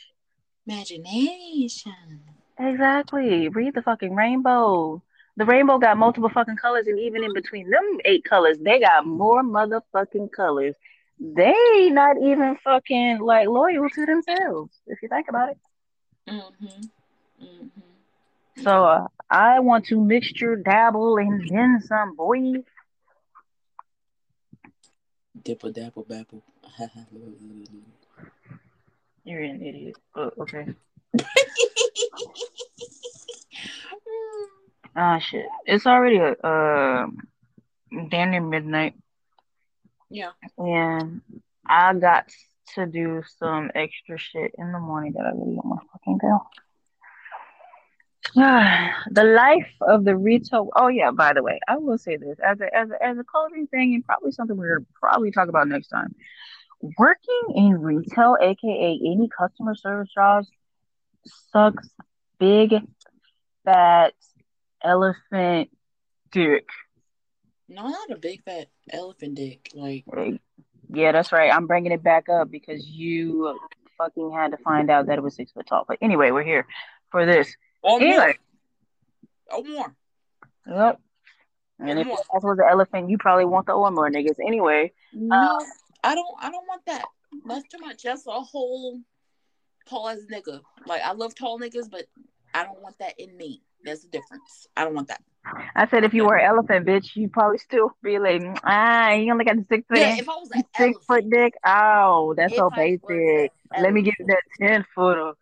[0.68, 2.22] Imagination.
[2.60, 3.50] exactly.
[3.50, 5.02] Read the fucking rainbow.
[5.36, 9.06] The rainbow got multiple fucking colors, and even in between them eight colors, they got
[9.06, 10.76] more motherfucking colors.
[11.20, 15.58] They not even fucking like loyal to themselves, if you think about it.
[16.28, 17.46] Mm-hmm.
[17.46, 17.83] Mm-hmm.
[18.62, 22.64] So uh, I want to mixture, dabble, and then some, boy.
[25.42, 26.44] Dipple dabble babble.
[29.24, 29.96] You're an idiot.
[30.16, 30.68] Oh, okay.
[34.96, 35.48] Ah, shit.
[35.66, 37.08] It's already uh,
[38.10, 38.94] damn near midnight,
[40.10, 40.32] yeah.
[40.58, 41.22] and
[41.66, 42.30] I got
[42.76, 46.18] to do some extra shit in the morning that I really don't want to fucking
[46.20, 46.40] do.
[48.36, 50.70] the life of the retail.
[50.76, 53.24] Oh yeah, by the way, I will say this as a as a, as a
[53.24, 56.16] coloring thing, and probably something we're probably talk about next time.
[56.98, 60.48] Working in retail, aka any customer service jobs,
[61.52, 61.88] sucks
[62.40, 62.74] big,
[63.66, 64.14] fat
[64.84, 65.70] elephant
[66.32, 66.68] dick.
[67.70, 69.70] No, not a big fat elephant dick.
[69.76, 70.06] Like,
[70.90, 71.54] yeah, that's right.
[71.54, 73.60] I'm bringing it back up because you
[73.98, 75.86] fucking had to find out that it was six foot tall.
[75.88, 76.66] But anyway, we're here
[77.12, 77.56] for this.
[77.84, 78.38] Or Anyway,
[79.52, 79.60] more.
[79.60, 79.96] Or more.
[80.68, 81.00] yep.
[81.80, 82.18] And if More.
[82.18, 84.40] that was an elephant, you probably want the or more niggas.
[84.46, 85.60] Anyway, No,
[86.04, 86.36] I don't.
[86.40, 87.06] I don't want that.
[87.46, 88.04] That's too much.
[88.04, 89.00] That's a whole
[89.88, 90.62] tall as nigga.
[90.86, 92.06] Like I love tall niggas, but
[92.54, 93.64] I don't want that in me.
[93.84, 94.68] That's the difference.
[94.78, 95.22] I don't want that.
[95.76, 99.32] I said if you were an elephant, bitch, you probably still be like, ah, you
[99.32, 101.54] only got the six foot, Yeah, if I was an six foot dick.
[101.66, 103.52] Oh, that's so basic.
[103.78, 104.28] Let me elephant.
[104.28, 105.34] that ten footer.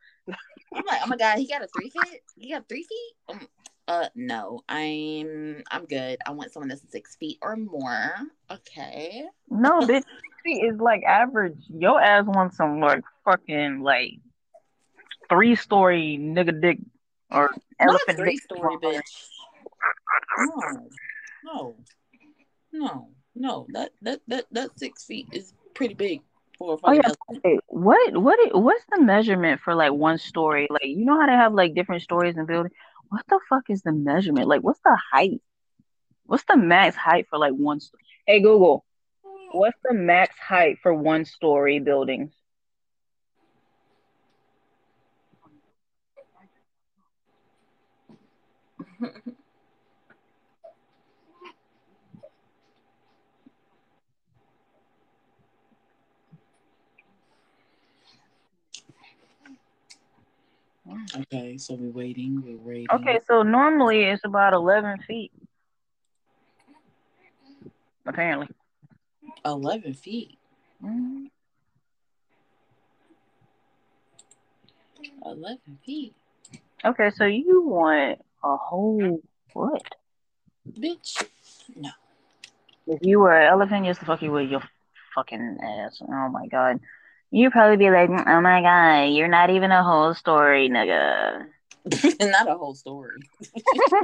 [0.73, 2.21] I'm like, oh my god, he got a three feet.
[2.37, 3.13] He got three feet.
[3.29, 3.47] Um,
[3.87, 6.19] uh, no, I'm I'm good.
[6.25, 8.13] I want someone that's six feet or more.
[8.49, 9.25] Okay.
[9.49, 10.07] No, bitch, six
[10.43, 11.57] feet is like average.
[11.67, 14.13] Your ass wants some like fucking like
[15.29, 16.79] three story nigga dick
[17.31, 17.49] or
[17.79, 18.43] elephant three dick.
[18.43, 19.01] story bitch.
[20.39, 20.89] No,
[21.43, 21.75] no,
[22.71, 23.67] no, no.
[23.73, 26.21] That that that that six feet is pretty big
[26.61, 27.09] for Oh yeah.
[27.67, 30.67] what what what's the measurement for like one story?
[30.69, 32.71] Like you know how they have like different stories in building.
[33.09, 34.47] What the fuck is the measurement?
[34.47, 35.41] Like what's the height?
[36.25, 37.79] What's the max height for like one?
[37.79, 38.85] Sto- hey Google,
[39.51, 42.33] what's the max height for one story buildings?
[61.15, 62.41] Okay, so we're waiting.
[62.45, 62.87] We're waiting.
[62.91, 65.31] Okay, so normally it's about eleven feet.
[68.05, 68.47] Apparently.
[69.45, 70.37] eleven feet.
[70.83, 71.29] Mhm.
[75.25, 76.13] Eleven feet,
[76.85, 79.19] Okay, so you want a whole
[79.53, 79.81] foot?
[80.67, 81.23] bitch.
[81.75, 81.89] No.
[82.87, 84.61] If you were an elephant, just the fuck you with your
[85.15, 86.01] fucking ass.
[86.07, 86.79] Oh my god.
[87.31, 91.47] You'd probably be like, oh my god, you're not even a whole story, nigga.
[92.21, 93.17] Not a whole story.
[93.55, 94.03] I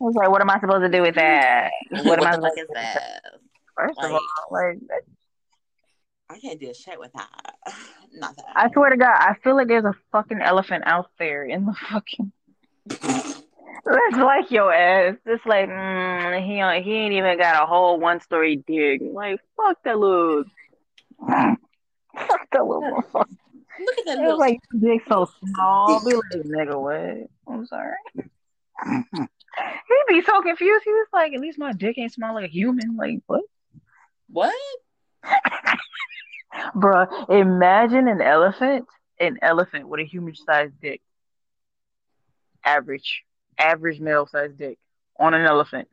[0.00, 1.70] was like, what am I supposed to do with that?
[2.04, 3.20] What, am I supposed to do with that?
[3.76, 4.78] First of all, like,
[6.28, 7.54] I can't do a shit with that.
[8.14, 8.46] Not that.
[8.56, 11.74] I swear to God, I feel like there's a fucking elephant out there in the
[11.90, 12.32] fucking.
[12.88, 15.16] That's like your ass.
[15.26, 19.00] It's like, mm, he ain't- he ain't even got a whole one story dick.
[19.02, 20.44] Like, fuck that little.
[22.52, 23.36] That little motherfucker.
[23.78, 24.38] Look at that It was little.
[24.38, 26.02] like your dick so small.
[26.04, 27.28] Be like, nigga, what?
[27.52, 27.96] I'm sorry.
[28.84, 30.84] He'd be so confused.
[30.84, 32.96] He was like, at least my dick ain't small like a human.
[32.96, 33.42] Like, what?
[34.28, 34.54] what?
[36.74, 38.86] Bruh, imagine an elephant,
[39.20, 41.02] an elephant with a human sized dick.
[42.64, 43.22] Average,
[43.58, 44.78] average male sized dick
[45.18, 45.88] on an elephant.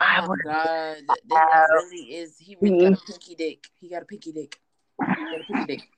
[0.00, 2.36] Oh my would god, that, that really is.
[2.38, 3.64] He really got a pinky dick.
[3.80, 4.58] He got a pinky dick.
[5.00, 5.88] He got a pinky dick.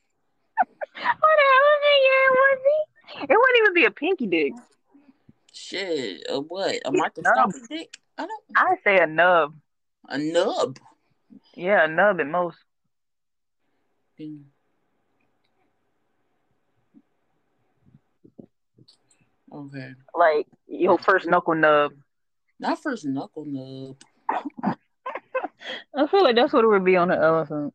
[0.92, 3.22] What an elephant, yeah, was he?
[3.22, 4.52] It wouldn't even be a pinky dick.
[5.52, 6.76] Shit, a what?
[6.84, 7.98] A microscopic dick?
[8.18, 8.44] I don't.
[8.56, 9.54] I say a nub.
[10.08, 10.78] A nub.
[11.54, 12.58] Yeah, a nub at most.
[14.20, 14.42] Mm.
[19.52, 21.92] Okay, Like your first knuckle nub.
[22.60, 23.96] not first knuckle nub.
[25.94, 27.74] I feel like that's what it would be on an elephant.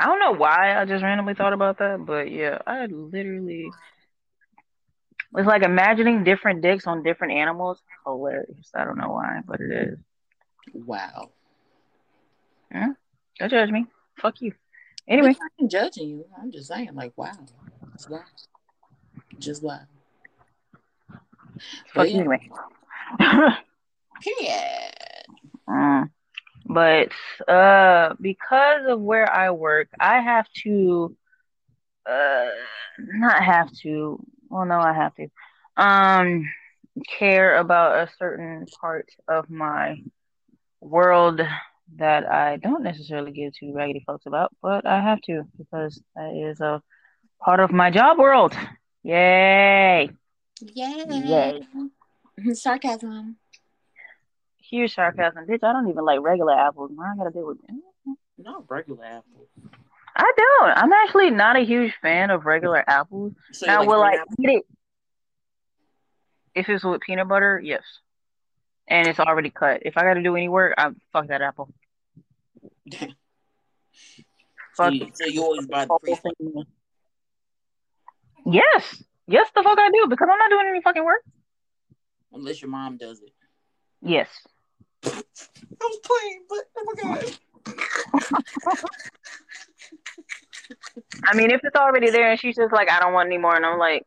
[0.00, 3.70] I don't know why I just randomly thought about that, but yeah, I literally
[5.36, 7.80] it's like imagining different dicks on different animals.
[8.04, 8.70] Hilarious.
[8.74, 9.98] I don't know why, but it is.
[10.72, 11.30] Wow.
[12.72, 12.88] Yeah.
[13.38, 13.86] Don't judge me.
[14.20, 14.54] Fuck you.
[15.06, 16.24] Anyway, Bitch, I ain't judging you.
[16.40, 17.32] I'm just saying, like, wow.
[17.92, 18.20] Just wow.
[19.38, 19.80] Just wow.
[21.94, 22.16] fuck yeah.
[22.16, 22.50] anyway.
[24.22, 24.92] Period.
[25.68, 26.10] Mm.
[26.72, 27.10] But
[27.48, 31.16] uh because of where I work, I have to
[32.06, 32.48] uh
[32.98, 34.18] not have to.
[34.48, 35.28] Well no, I have to.
[35.76, 36.50] Um
[37.18, 39.96] care about a certain part of my
[40.80, 41.40] world
[41.96, 46.34] that I don't necessarily give to raggedy folks about, but I have to because that
[46.34, 46.82] is a
[47.44, 48.54] part of my job world.
[49.02, 50.10] Yay.
[50.74, 51.04] Yay.
[51.08, 52.54] Yay.
[52.54, 53.39] Sarcasm.
[54.70, 55.46] Huge sarcasm.
[55.46, 56.90] Bitch, I don't even like regular apples.
[56.94, 57.58] Why I gotta deal with
[58.38, 59.48] Not regular apples.
[60.16, 60.70] I don't.
[60.70, 63.32] I'm actually not a huge fan of regular apples.
[63.52, 64.64] So now, will I green eat it
[66.54, 67.60] if it's with peanut butter?
[67.62, 67.82] Yes.
[68.88, 69.82] And it's already cut.
[69.82, 71.72] If I got to do any work, I fuck that apple.
[72.92, 73.06] so,
[74.74, 76.64] Fuck you, so you always buy the pre.
[78.46, 81.22] Yes, Yes, the fuck I do because I'm not doing any fucking work.
[82.32, 83.30] Unless your mom does it.
[84.02, 84.28] Yes.
[85.04, 85.22] I
[85.80, 87.38] was playing, but oh my god.
[91.24, 93.54] I mean, if it's already there and she's just like, I don't want any more,
[93.54, 94.06] and I'm like,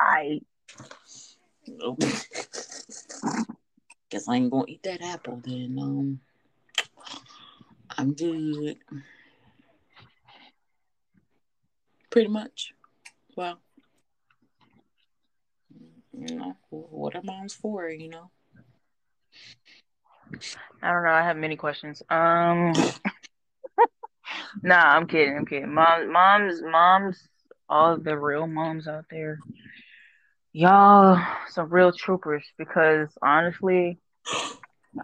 [0.00, 0.40] I
[1.68, 2.00] Nope.
[4.08, 5.76] Guess I ain't gonna eat that apple then.
[5.80, 6.20] Um,
[7.98, 8.78] I'm good.
[12.10, 12.72] Pretty much.
[13.34, 13.58] Well,
[16.16, 17.90] you know, what are moms for?
[17.90, 18.30] You know.
[20.82, 21.10] I don't know.
[21.10, 22.02] I have many questions.
[22.10, 22.74] Um,
[24.62, 25.36] nah, I'm kidding.
[25.36, 25.72] I'm kidding.
[25.72, 27.28] Moms, moms, moms,
[27.68, 29.38] all the real moms out there,
[30.52, 32.44] y'all, some real troopers.
[32.58, 33.98] Because honestly,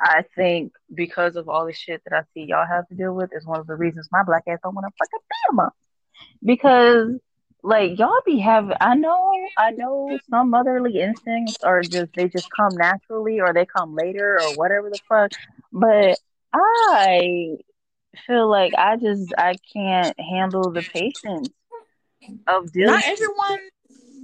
[0.01, 3.31] I think because of all the shit that I see y'all have to deal with
[3.35, 5.71] is one of the reasons my black ass don't want to fucking be a mom.
[6.45, 7.21] Because
[7.63, 12.51] like y'all be having I know I know some motherly instincts are just they just
[12.51, 15.31] come naturally or they come later or whatever the fuck.
[15.73, 16.19] But
[16.53, 17.59] I
[18.27, 21.53] feel like I just I can't handle the patience
[22.47, 23.59] of dealing Not everyone.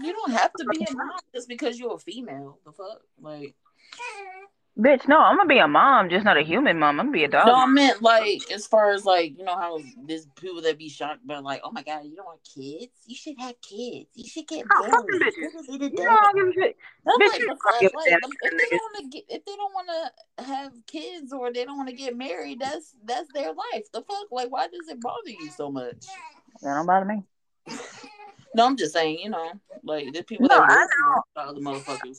[0.00, 2.58] You don't have to be a mom just because you're a female.
[2.64, 3.54] The fuck, like.
[4.78, 7.00] Bitch, no, I'm gonna be a mom, just not a human mom.
[7.00, 7.46] I'm gonna be a dog.
[7.46, 10.88] No, I meant like as far as like you know how there's people that be
[10.88, 12.92] shocked, but like, oh my god, you don't want kids?
[13.06, 14.08] You should have kids.
[14.14, 15.22] You should get Oh, fuck married.
[15.22, 15.68] bitches.
[15.68, 16.76] You should know, I give a shit.
[17.06, 19.44] Bitch, like, you the fuck give fuck, a like, if they don't want to if
[19.44, 19.88] they don't want
[20.38, 23.84] to have kids or they don't want to get married, that's that's their life.
[23.92, 26.06] The fuck, like, why does it bother you so much?
[26.62, 27.22] That don't bother me.
[28.54, 29.52] No, I'm just saying, you know,
[29.84, 32.18] like there's people No, that I for other motherfuckers.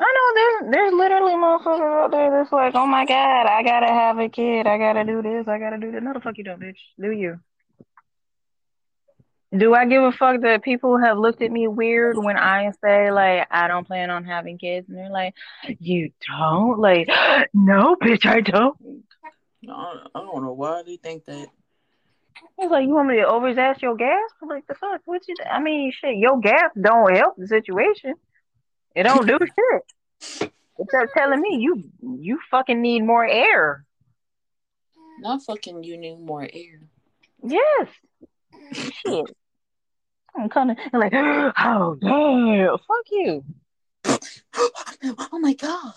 [0.00, 3.86] I know there's there's literally motherfuckers out there that's like, oh my god, I gotta
[3.86, 6.02] have a kid, I gotta do this, I gotta do that.
[6.02, 6.78] No, the fuck you don't, bitch.
[6.98, 7.38] Do you?
[9.56, 13.10] Do I give a fuck that people have looked at me weird when I say
[13.10, 15.34] like I don't plan on having kids, and they're like,
[15.78, 16.78] you don't?
[16.78, 17.08] Like,
[17.52, 18.78] no, bitch, I don't.
[19.62, 21.48] No, I don't know why they think that.
[22.56, 24.30] It's like you want me to overexert your gas?
[24.40, 25.02] Like the fuck?
[25.04, 25.34] What you?
[25.50, 28.14] I mean, shit, your gas don't help the situation.
[28.94, 30.50] It don't do shit.
[30.78, 33.84] Except telling me you you fucking need more air.
[35.20, 36.80] Not fucking you need more air.
[37.42, 37.88] Yes.
[38.72, 39.26] Shit.
[40.36, 43.44] I'm kind of like, oh damn, fuck you.
[44.54, 45.92] oh my god.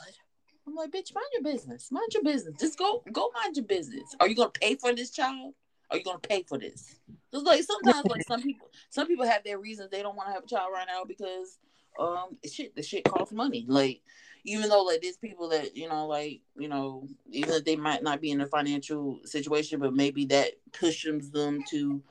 [0.65, 1.91] I'm like, bitch, mind your business.
[1.91, 2.55] Mind your business.
[2.59, 4.15] Just go go mind your business.
[4.19, 5.53] Are you gonna pay for this child?
[5.91, 6.95] Are you gonna pay for this?
[7.31, 10.33] Just like sometimes like some people some people have their reasons they don't want to
[10.33, 11.57] have a child right now because
[11.99, 13.65] um shit the shit costs money.
[13.67, 14.01] Like
[14.45, 18.03] even though like there's people that, you know, like, you know, even if they might
[18.03, 22.01] not be in a financial situation, but maybe that pushes them to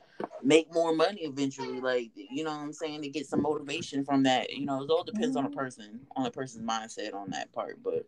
[0.41, 1.79] make more money eventually.
[1.79, 3.03] Like, you know what I'm saying?
[3.03, 4.51] To get some motivation from that.
[4.51, 7.79] You know, it all depends on a person, on a person's mindset on that part.
[7.83, 8.07] But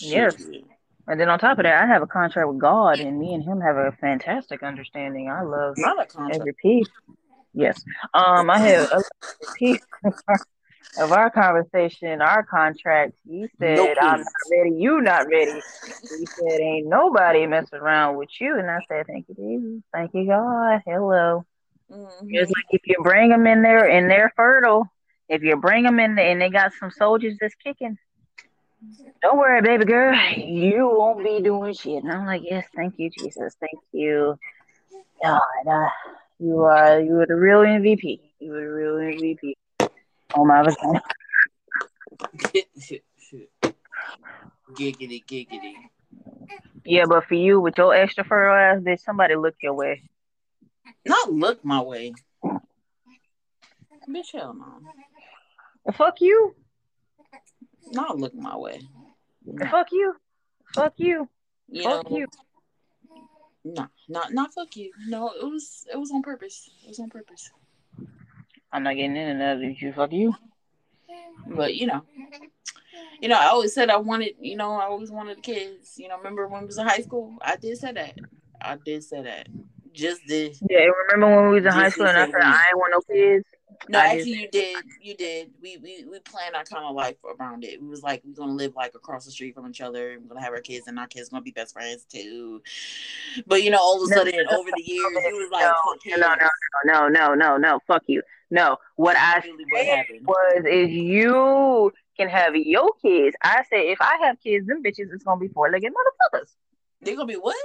[0.00, 0.34] Yes.
[1.06, 3.42] And then on top of that, I have a contract with God, and me and
[3.42, 5.28] him have a fantastic understanding.
[5.28, 6.40] I love Not a contract.
[6.40, 6.88] every piece.
[7.52, 7.82] Yes.
[8.14, 9.02] Um, I have a
[9.56, 9.80] piece
[10.98, 13.12] of our conversation, our contract.
[13.28, 14.76] He said, No "I'm not ready.
[14.76, 19.26] You not ready." He said, "Ain't nobody messing around with you." And I said, "Thank
[19.28, 19.82] you, Jesus.
[19.92, 20.82] Thank you, God.
[20.84, 21.44] Hello."
[21.90, 22.08] Mhm.
[22.28, 24.86] It's like if you bring them in there and they're fertile,
[25.28, 27.98] if you bring them in there and they got some soldiers that's kicking,
[29.22, 32.02] don't worry, baby girl, you won't be doing shit.
[32.02, 34.38] And I'm like, yes, thank you, Jesus, thank you,
[35.22, 35.40] God.
[35.66, 35.88] Uh,
[36.38, 38.20] you are you are the real MVP.
[38.38, 39.54] You are the real MVP.
[40.34, 41.02] Oh my vagina.
[42.78, 43.52] Shit, shit.
[44.72, 45.74] Giggity, giggity.
[46.84, 50.08] Yeah, but for you with your extra fertile ass, bitch, somebody look your way.
[51.06, 52.14] Not look my way.
[54.08, 55.92] Bitch, hell no.
[55.92, 56.54] Fuck you.
[57.92, 58.80] Not look my way.
[59.44, 59.66] No.
[59.66, 60.14] Fuck you.
[60.74, 61.28] Fuck you.
[61.68, 62.26] You Fuck know, you.
[63.64, 64.90] No, not not fuck you.
[65.06, 66.70] No, it was it was on purpose.
[66.84, 67.50] It was on purpose.
[68.72, 69.60] I'm not getting into that.
[69.80, 70.34] You fuck you?
[71.46, 72.02] But you know,
[73.20, 74.34] you know, I always said I wanted.
[74.40, 75.94] You know, I always wanted kids.
[75.98, 77.36] You know, remember when we was in high school?
[77.42, 78.18] I did say that.
[78.60, 79.48] I did say that.
[79.92, 80.62] Just this.
[80.70, 83.14] Yeah, remember when we was in high school and I said I ain't want no
[83.14, 83.44] kids?
[83.88, 84.84] No, I actually, you did.
[85.00, 85.50] You did.
[85.60, 87.80] We we we planned our kind of life around it.
[87.80, 90.18] We was like, we're gonna live like across the street from each other.
[90.20, 92.62] We're gonna have our kids, and our kids gonna be best friends too.
[93.46, 95.74] But you know, all of a No, sudden, over the years, you was like, no,
[95.84, 98.22] fuck no, no, no, no, no, no, fuck you.
[98.50, 100.26] No, what I really said happened.
[100.26, 103.36] was is you can have your kids.
[103.42, 106.50] I said if I have kids, them bitches is gonna be four legged motherfuckers.
[107.00, 107.56] They're gonna be what?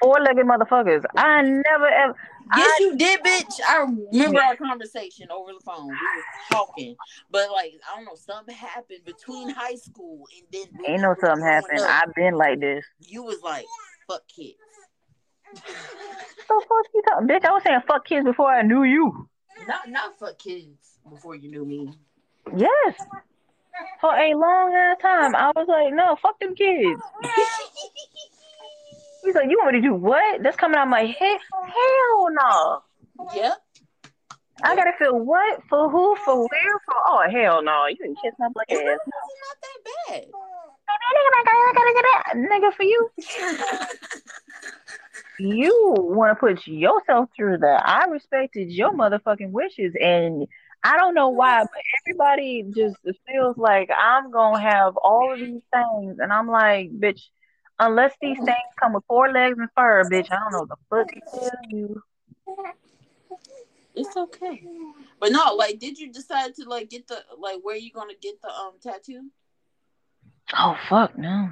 [0.00, 1.04] Four legged motherfuckers.
[1.16, 2.14] I never ever
[2.56, 3.60] Yes, I- you did, bitch.
[3.68, 5.86] I remember our conversation over the phone.
[5.86, 6.96] We were talking,
[7.30, 11.44] but like I don't know, something happened between high school and then Ain't no something
[11.44, 11.80] happened.
[11.80, 12.84] up, I've been like this.
[13.00, 13.66] You was like,
[14.08, 14.56] "Fuck kids."
[16.48, 17.44] So fuck you talking, bitch.
[17.44, 19.28] I was saying fuck kids before I knew you.
[19.68, 21.92] Not not fuck kids before you knew me.
[22.56, 22.94] Yes.
[24.00, 27.00] For a long ass time, I was like, no, fuck them kids.
[29.22, 30.42] He's like, you want me to do what?
[30.42, 31.38] That's coming out my head.
[31.52, 32.82] Hell no.
[33.34, 33.58] yep.
[34.64, 36.94] I gotta feel what for who for where for.
[37.06, 37.86] Oh hell no.
[37.86, 38.78] You can kiss my black ass.
[38.78, 40.24] It's not that bad.
[42.36, 43.10] Nigga, for you,
[45.38, 47.82] you want to put yourself through that.
[47.86, 50.46] I respected your motherfucking wishes, and
[50.84, 52.96] I don't know why, but everybody just
[53.26, 57.22] feels like I'm gonna have all of these things, and I'm like, bitch,
[57.86, 61.08] unless these things come with four legs and fur, bitch, I don't know the fuck
[61.08, 62.02] to tell you.
[63.94, 64.62] It's okay.
[65.20, 68.40] But no, like, did you decide to like get the like where you gonna get
[68.40, 69.30] the um tattoo?
[70.58, 71.50] Oh fuck no,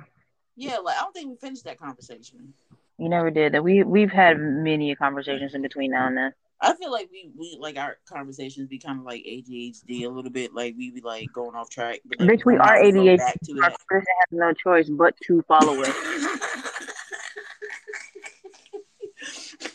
[0.56, 2.54] Yeah, like I don't think we finished that conversation.
[2.98, 3.62] you never did that.
[3.64, 6.32] We we've had many conversations in between now and then.
[6.62, 10.30] I feel like we we like our conversations be kind of like ADHD a little
[10.30, 10.54] bit.
[10.54, 12.00] Like we be like going off track.
[12.04, 13.16] But Bitch, we are ADHD.
[13.16, 15.94] back to Our person has no choice but to follow it.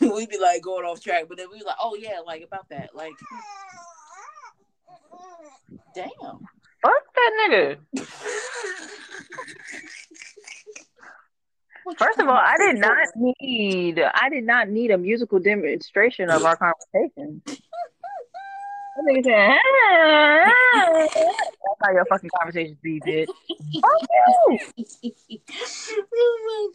[0.00, 2.94] we be like going off track, but then we like, oh yeah, like about that,
[2.94, 3.14] like.
[5.94, 6.10] Damn.
[6.82, 7.78] Fuck that nigga.
[11.86, 12.36] You First of all.
[12.36, 17.40] I did not need I did not need a musical demonstration of our conversation.
[17.46, 19.56] That nigga said, "Ah, ah."
[21.06, 23.28] That's how your fucking conversations be, bitch.
[23.70, 23.82] You.
[23.84, 24.00] oh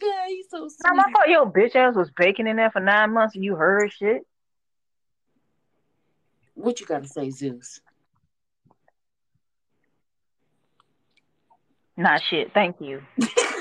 [0.00, 1.12] god, he's so Now, my sweet.
[1.12, 4.22] fault your bitch ass was baking in there for nine months and you heard shit.
[6.54, 7.80] What you gotta say, Zeus?
[11.96, 12.52] Not shit.
[12.54, 13.02] Thank you.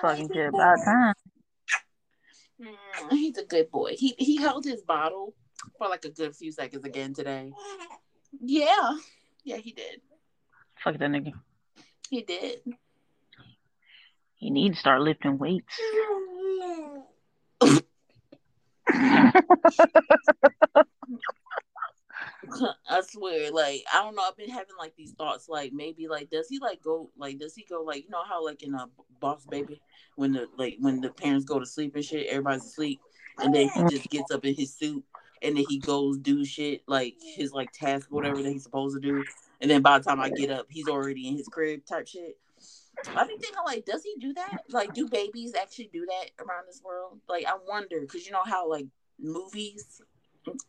[0.00, 1.14] Fucking shit about time.
[2.60, 3.94] Mm, he's a good boy.
[3.96, 5.34] He he held his bottle
[5.78, 7.52] for like a good few seconds again today.
[8.40, 8.96] Yeah,
[9.44, 10.00] yeah, he did.
[10.82, 11.32] Fuck that nigga.
[12.08, 12.60] He did.
[14.36, 15.74] He need to start lifting weights.
[22.88, 24.22] I swear, like I don't know.
[24.26, 27.54] I've been having like these thoughts, like maybe like does he like go like does
[27.54, 28.88] he go like you know how like in a
[29.20, 29.80] Boss Baby
[30.16, 33.00] when the like when the parents go to sleep and shit, everybody's asleep,
[33.42, 35.04] and then he just gets up in his suit
[35.42, 39.00] and then he goes do shit like his like task whatever that he's supposed to
[39.00, 39.24] do,
[39.60, 42.38] and then by the time I get up, he's already in his crib type shit.
[43.16, 44.58] I've been thinking like, does he do that?
[44.68, 47.18] Like, do babies actually do that around this world?
[47.28, 48.86] Like, I wonder because you know how like
[49.18, 50.02] movies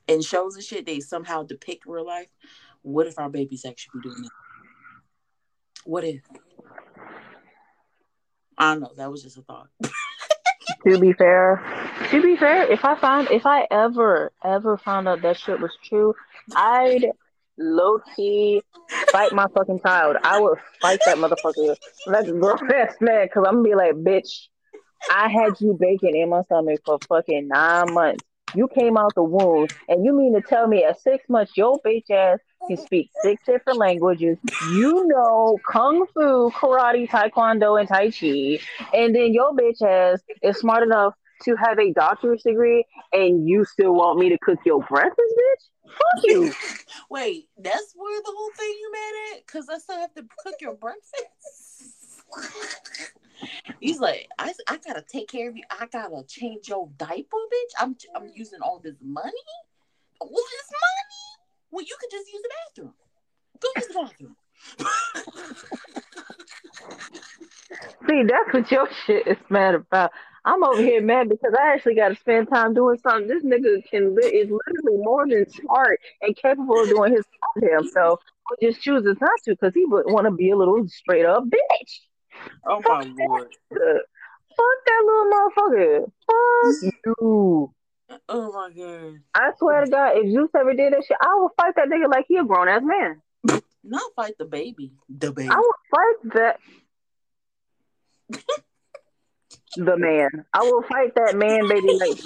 [0.07, 2.27] and shows and shit they somehow depict real life.
[2.83, 4.29] What if our babies actually be doing that?
[5.83, 6.21] What if?
[8.61, 8.91] I don't know.
[8.95, 9.69] That was just a thought.
[10.87, 11.63] to be fair,
[12.11, 15.75] to be fair, if I find if I ever ever found out that shit was
[15.83, 16.13] true,
[16.55, 17.07] I'd
[17.57, 18.61] low key
[19.11, 20.17] fight my fucking child.
[20.23, 22.69] I would fight that motherfucker a grown
[23.01, 24.47] man, cause I'm gonna be like, bitch,
[25.09, 28.23] I had you baking in my stomach for fucking nine months.
[28.53, 31.79] You came out the womb, and you mean to tell me at six months your
[31.83, 32.37] bitch ass
[32.67, 34.37] can speak six different languages.
[34.73, 38.59] You know kung fu, karate, taekwondo, and tai chi,
[38.93, 43.65] and then your bitch ass is smart enough to have a doctorate degree, and you
[43.65, 45.91] still want me to cook your breakfast, bitch?
[45.91, 46.51] Fuck you.
[47.09, 49.45] Wait, that's where the whole thing you mad at?
[49.45, 51.93] Because I still have to cook your breakfast.
[53.79, 55.63] He's like, I, I gotta take care of you.
[55.69, 57.73] I gotta change your diaper, bitch.
[57.79, 59.31] I'm I'm using all this money.
[60.19, 61.30] All this money?
[61.71, 62.93] Well, you could just use the bathroom.
[63.61, 64.35] Go use the bathroom.
[68.07, 70.11] See, that's what your shit is mad about.
[70.43, 73.27] I'm over here mad because I actually got to spend time doing something.
[73.27, 77.63] This nigga can li- is literally more than smart and capable of doing his job
[77.63, 78.19] to himself,
[78.49, 81.43] but just chooses not to because he would want to be a little straight up
[81.43, 81.99] bitch.
[82.65, 83.49] Oh my lord.
[83.69, 86.11] Fuck that little motherfucker.
[86.25, 87.71] Fuck you.
[88.29, 89.19] Oh my god.
[89.33, 92.09] I swear to God, if Zeus ever did that shit, I would fight that nigga
[92.11, 93.21] like he a grown ass man.
[93.83, 94.93] Not fight the baby.
[95.09, 95.49] The baby.
[95.49, 96.59] I would fight that.
[99.75, 100.29] the man.
[100.53, 101.97] I will fight that man, baby.
[101.99, 102.21] Like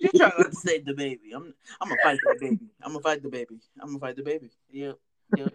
[0.00, 1.32] You're trying to say the baby.
[1.34, 2.58] I'm I'm gonna fight the baby.
[2.82, 3.60] I'm gonna fight the baby.
[3.80, 4.50] I'm gonna fight the baby.
[4.70, 4.96] Yep.
[5.36, 5.52] Yep.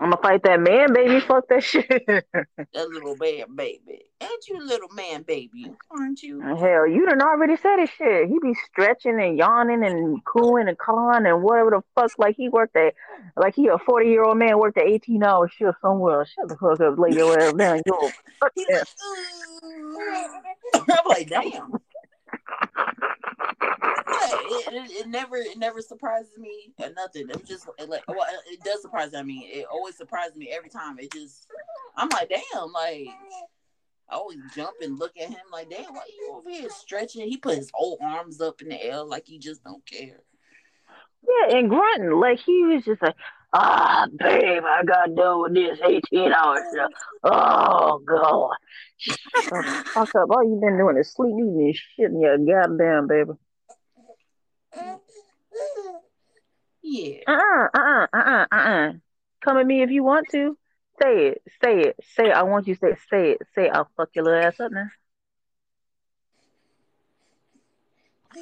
[0.00, 1.20] I'm gonna fight that man, baby.
[1.20, 1.86] Fuck that shit.
[2.06, 4.00] that little man, baby.
[4.22, 5.70] Ain't you a little man, baby?
[5.90, 6.40] Aren't you?
[6.40, 8.28] Hell, you done already said his shit.
[8.28, 12.12] He be stretching and yawning and cooing and calling and whatever the fuck.
[12.16, 12.94] Like he worked at,
[13.36, 16.24] like he a 40 year old man worked at 18 hour shift somewhere.
[16.24, 17.82] Shut the fuck up, lay your ass down.
[17.84, 18.88] Yo, fuck that.
[20.74, 21.74] I'm like, damn.
[23.62, 27.26] It, it, it, never it never surprises me or nothing.
[27.30, 29.18] It's just like well, it does surprise me.
[29.18, 30.98] I mean, it always surprises me every time.
[30.98, 31.46] It just
[31.96, 33.08] I'm like, damn, like
[34.08, 37.28] I always jump and look at him like, damn, why you over here stretching?
[37.28, 40.20] He put his old arms up in the air like he just don't care.
[41.22, 43.14] Yeah, and grunting like he was just like,
[43.52, 46.62] ah, babe, I got done with this 18 hours.
[47.24, 48.56] Oh god,
[49.92, 50.30] fuck up!
[50.30, 53.32] All you been doing is sleep, eating and shit in your goddamn baby.
[56.82, 57.18] Yeah.
[57.26, 58.92] Uh uh-uh, uh uh uh uh uh.
[59.44, 60.56] Come at me if you want to.
[61.00, 61.42] Say it.
[61.62, 61.96] Say it.
[62.14, 62.34] Say it.
[62.34, 62.98] I want you to say it.
[63.10, 63.42] Say it.
[63.54, 63.72] Say it.
[63.72, 64.90] I'll fuck your little ass up now.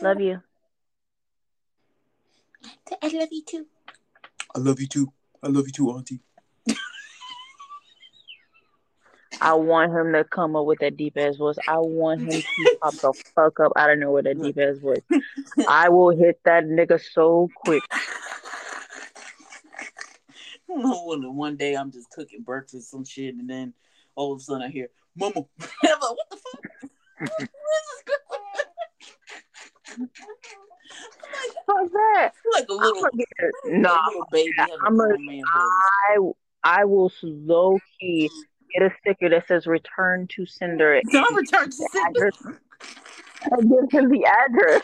[0.02, 0.40] Love you.
[3.02, 3.66] I love you too.
[4.54, 5.12] I love you too.
[5.42, 6.20] I love you too, Auntie.
[9.40, 11.58] I want him to come up with that deep ass voice.
[11.68, 14.78] I want him to pop the fuck up I don't know nowhere that deep ass
[14.78, 15.02] voice.
[15.68, 17.82] I will hit that nigga so quick.
[20.66, 23.72] One, one day I'm just cooking breakfast, some shit, and then
[24.14, 25.32] all of a sudden I hear, Mama.
[25.60, 26.64] I'm like, what the fuck?
[31.66, 32.32] Fuck that.
[32.52, 33.08] like a little,
[33.66, 34.52] no, like a little baby.
[34.84, 36.18] I'm a, I,
[36.62, 38.30] I will low key
[38.72, 42.30] get a sticker that says "Return to Sender." Don't return to Sender.
[43.44, 44.82] I give him the address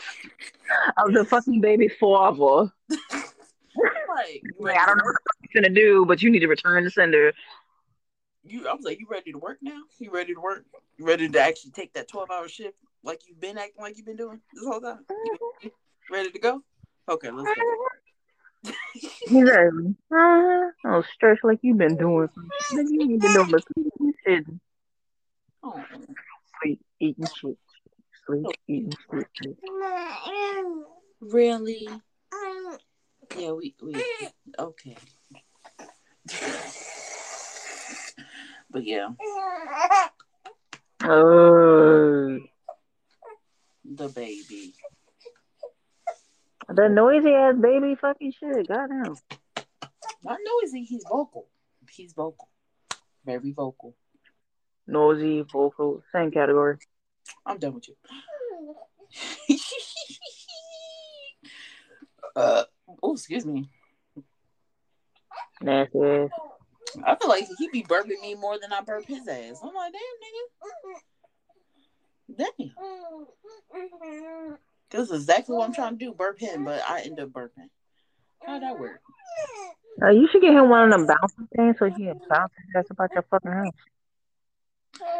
[0.97, 2.71] of the fucking baby father.
[2.89, 6.89] like, like, I don't know what you're gonna do, but you need to return to
[6.89, 7.33] sender.
[8.43, 9.81] You, I was like, you ready to work now?
[9.99, 10.65] You ready to work?
[10.97, 14.05] You ready to actually take that twelve hour shift like you've been acting like you've
[14.05, 15.05] been doing this whole time?
[16.11, 16.61] Ready to go?
[17.09, 17.87] Okay, let's go.
[18.93, 19.69] He's like,
[20.11, 22.29] uh, oh, stretch like you've been doing.
[22.71, 24.45] You ain't been doing the shit.
[25.63, 25.83] Oh.
[26.61, 27.57] Sleep, eating shit.
[28.25, 29.57] Sleep, eating shit.
[31.21, 31.87] Really?
[33.37, 34.03] Yeah, we we
[34.59, 34.97] okay.
[38.69, 39.09] but yeah.
[41.01, 42.39] Uh,
[43.83, 44.73] the baby.
[46.67, 48.67] The noisy ass baby fucking shit.
[48.67, 49.15] Goddamn.
[50.23, 51.47] Not noisy, he's vocal.
[51.91, 52.49] He's vocal.
[53.25, 53.95] Very vocal.
[54.87, 56.77] Noisy, vocal, same category.
[57.45, 57.95] I'm done with you.
[62.35, 62.63] uh
[63.01, 63.69] oh, excuse me.
[65.61, 66.29] Nasty ass.
[67.05, 69.59] I feel like he be burping me more than I burp his ass.
[69.63, 70.01] I'm like, damn,
[72.37, 72.51] nigga.
[72.57, 72.71] Damn.
[74.91, 77.69] This is exactly what I'm trying to do, burp him, but I end up burping.
[78.45, 79.01] How'd that work?
[80.01, 82.75] Uh, you should get him one of them bouncing things so he can bounce his
[82.75, 83.73] ass about your fucking house.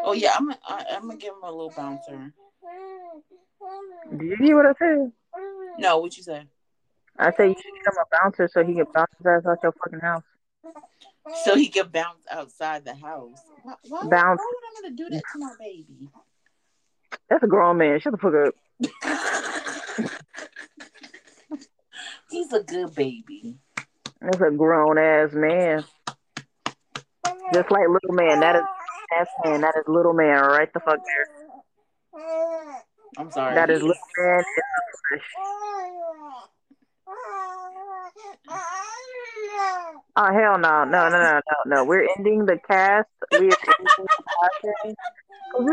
[0.04, 2.32] Oh yeah, I'm gonna I'm gonna give him a little bouncer.
[4.10, 5.12] Did you hear what I said?
[5.78, 6.46] No, what you say?
[7.18, 9.58] I said you should get him a bouncer so he can bounce his ass out
[9.62, 10.22] your fucking house.
[11.44, 13.38] So he can bounce outside the house.
[13.62, 14.38] Why, why, bounce.
[14.38, 16.08] why would I want to do that to my baby?
[17.28, 17.98] That's a grown man.
[18.00, 18.54] Shut the fuck up.
[22.30, 23.56] He's a good baby.
[24.20, 25.84] That's a grown ass man.
[27.52, 28.40] Just like little man.
[28.40, 28.62] That is
[29.18, 29.60] ass man.
[29.62, 31.26] That is little man right the fuck there.
[33.18, 33.54] I'm sorry.
[33.54, 34.42] That is little man.
[40.18, 41.84] Oh hell no no no no no no!
[41.84, 43.08] We're ending the cast.
[43.32, 44.08] We're ending the
[44.64, 44.94] podcast.
[45.58, 45.66] Is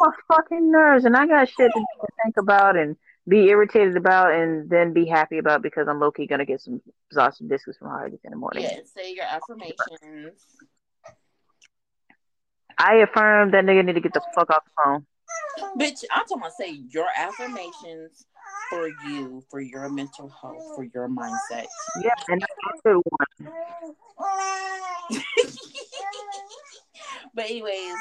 [0.00, 1.84] my fucking nerves, and I got shit to
[2.22, 2.96] think about and
[3.26, 6.82] be irritated about, and then be happy about because I'm low key gonna get some
[7.12, 8.64] sausage biscuits from Hardee's in the morning.
[8.64, 10.34] Yeah, say your affirmations.
[12.78, 15.06] I affirm that nigga need to get the fuck off the phone.
[15.78, 18.26] Bitch, I'm talking about say your affirmations
[18.70, 21.66] for you, for your mental health, for your mindset.
[22.02, 22.52] Yeah, and that's
[22.84, 23.26] a good one.
[27.34, 27.94] but anyways,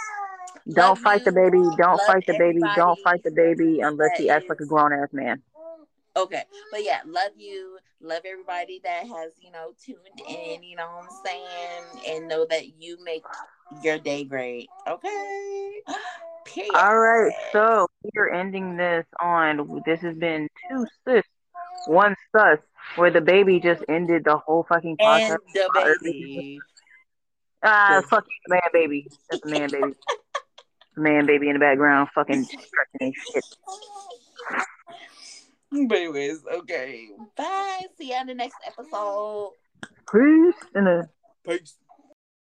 [0.71, 1.25] don't fight you.
[1.25, 1.59] the baby.
[1.77, 2.61] Don't Love fight the baby.
[2.75, 5.41] Don't fight the baby unless he acts like a grown ass man.
[6.15, 7.77] Okay, but yeah, love you.
[8.03, 9.97] Love everybody that has, you know, tuned
[10.27, 12.17] in, you know what I'm saying?
[12.17, 13.23] And know that you make
[13.81, 14.67] your day great.
[14.85, 15.81] Okay.
[16.45, 16.75] Period.
[16.75, 19.81] All right, so we're ending this on.
[19.85, 21.23] This has been two sis,
[21.87, 22.59] one sus,
[22.97, 25.29] where the baby just ended the whole fucking podcast.
[25.29, 26.59] and the baby.
[27.63, 29.07] Ah, fuck you, man, baby.
[29.29, 29.93] That's a man, baby.
[30.97, 33.45] man, baby in the background, fucking stretching shit.
[35.87, 37.09] But anyways, okay.
[37.35, 37.81] Bye.
[37.97, 39.53] See you on the next episode.
[40.11, 41.09] Peace in the
[41.47, 41.75] Peace.